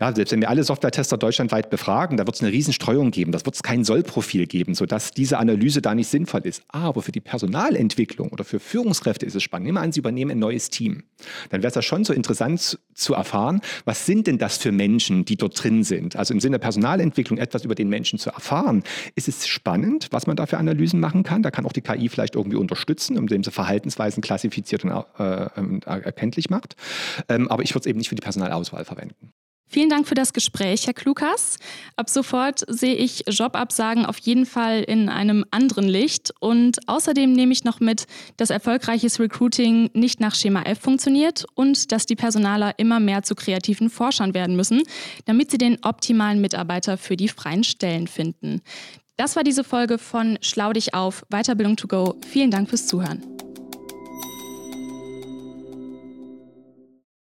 Ja, 0.00 0.14
selbst 0.14 0.32
wenn 0.32 0.40
wir 0.40 0.50
alle 0.50 0.64
Software-Tester 0.64 1.16
deutschlandweit 1.16 1.70
befragen, 1.70 2.16
da 2.16 2.26
wird 2.26 2.36
es 2.36 2.42
eine 2.42 2.52
Riesenstreuung 2.52 3.10
geben. 3.10 3.32
Das 3.32 3.44
wird 3.44 3.54
es 3.54 3.62
kein 3.62 3.84
Sollprofil 3.84 4.46
geben, 4.46 4.74
sodass 4.74 5.10
diese 5.10 5.38
Analyse 5.38 5.82
da 5.82 5.94
nicht 5.94 6.08
sinnvoll 6.08 6.42
ist. 6.44 6.62
Aber 6.68 7.02
für 7.02 7.12
die 7.12 7.20
Personalentwicklung 7.20 8.30
oder 8.30 8.44
für 8.44 8.60
Führungskräfte 8.60 9.26
ist 9.26 9.34
es 9.34 9.42
spannend. 9.42 9.66
Nehmen 9.66 9.78
wir 9.78 9.82
an, 9.82 9.92
Sie 9.92 10.00
übernehmen 10.00 10.32
ein 10.32 10.38
neues 10.38 10.70
Team. 10.70 11.04
Dann 11.50 11.62
wäre 11.62 11.68
es 11.68 11.74
ja 11.74 11.82
schon 11.82 12.04
so 12.04 12.12
interessant 12.12 12.78
zu 12.94 13.14
erfahren, 13.14 13.60
was 13.84 14.06
sind 14.06 14.26
denn 14.26 14.38
das 14.38 14.58
für 14.58 14.72
Menschen, 14.72 15.24
die 15.24 15.36
dort 15.36 15.62
drin 15.62 15.84
sind? 15.84 16.16
Also 16.16 16.34
im 16.34 16.40
Sinne 16.40 16.54
der 16.54 16.58
Personalentwicklung 16.60 17.38
etwas 17.38 17.64
über 17.64 17.74
den 17.74 17.88
Menschen 17.88 18.18
zu 18.18 18.30
erfahren. 18.30 18.82
Ist 19.14 19.28
es 19.28 19.46
spannend, 19.46 20.08
was 20.10 20.26
man 20.26 20.36
da 20.36 20.46
für 20.46 20.58
Analysen 20.58 21.00
machen 21.00 21.22
kann? 21.22 21.42
Da 21.42 21.50
kann 21.50 21.66
auch 21.66 21.72
die 21.72 21.82
KI 21.82 22.08
vielleicht 22.08 22.34
irgendwie 22.34 22.56
unterstützen, 22.56 23.16
indem 23.16 23.42
sie 23.44 23.50
Verhaltensweisen 23.50 24.22
klassifiziert 24.22 24.84
und 24.84 24.90
äh, 25.18 25.44
äh, 25.44 25.80
erkenntlich 25.84 26.50
macht. 26.50 26.76
Ähm, 27.28 27.50
aber 27.50 27.62
ich 27.62 27.70
würde 27.74 27.80
es 27.80 27.86
eben 27.86 27.98
nicht 27.98 28.08
für 28.08 28.14
die 28.14 28.22
Personalauswahl 28.22 28.84
verwenden. 28.84 29.33
Vielen 29.74 29.90
Dank 29.90 30.06
für 30.06 30.14
das 30.14 30.32
Gespräch, 30.32 30.86
Herr 30.86 30.94
Klukas. 30.94 31.58
Ab 31.96 32.08
sofort 32.08 32.64
sehe 32.68 32.94
ich 32.94 33.24
Jobabsagen 33.26 34.06
auf 34.06 34.18
jeden 34.18 34.46
Fall 34.46 34.84
in 34.84 35.08
einem 35.08 35.44
anderen 35.50 35.88
Licht. 35.88 36.32
Und 36.38 36.78
außerdem 36.88 37.32
nehme 37.32 37.52
ich 37.52 37.64
noch 37.64 37.80
mit, 37.80 38.04
dass 38.36 38.50
erfolgreiches 38.50 39.18
Recruiting 39.18 39.90
nicht 39.92 40.20
nach 40.20 40.36
Schema 40.36 40.62
F 40.62 40.78
funktioniert 40.78 41.44
und 41.56 41.90
dass 41.90 42.06
die 42.06 42.14
Personaler 42.14 42.78
immer 42.78 43.00
mehr 43.00 43.24
zu 43.24 43.34
kreativen 43.34 43.90
Forschern 43.90 44.32
werden 44.32 44.54
müssen, 44.54 44.84
damit 45.24 45.50
sie 45.50 45.58
den 45.58 45.82
optimalen 45.82 46.40
Mitarbeiter 46.40 46.96
für 46.96 47.16
die 47.16 47.26
freien 47.26 47.64
Stellen 47.64 48.06
finden. 48.06 48.60
Das 49.16 49.34
war 49.34 49.42
diese 49.42 49.64
Folge 49.64 49.98
von 49.98 50.38
Schlau 50.40 50.72
dich 50.72 50.94
auf, 50.94 51.24
Weiterbildung 51.30 51.74
to 51.74 51.88
go. 51.88 52.14
Vielen 52.30 52.52
Dank 52.52 52.68
fürs 52.68 52.86
Zuhören. 52.86 53.43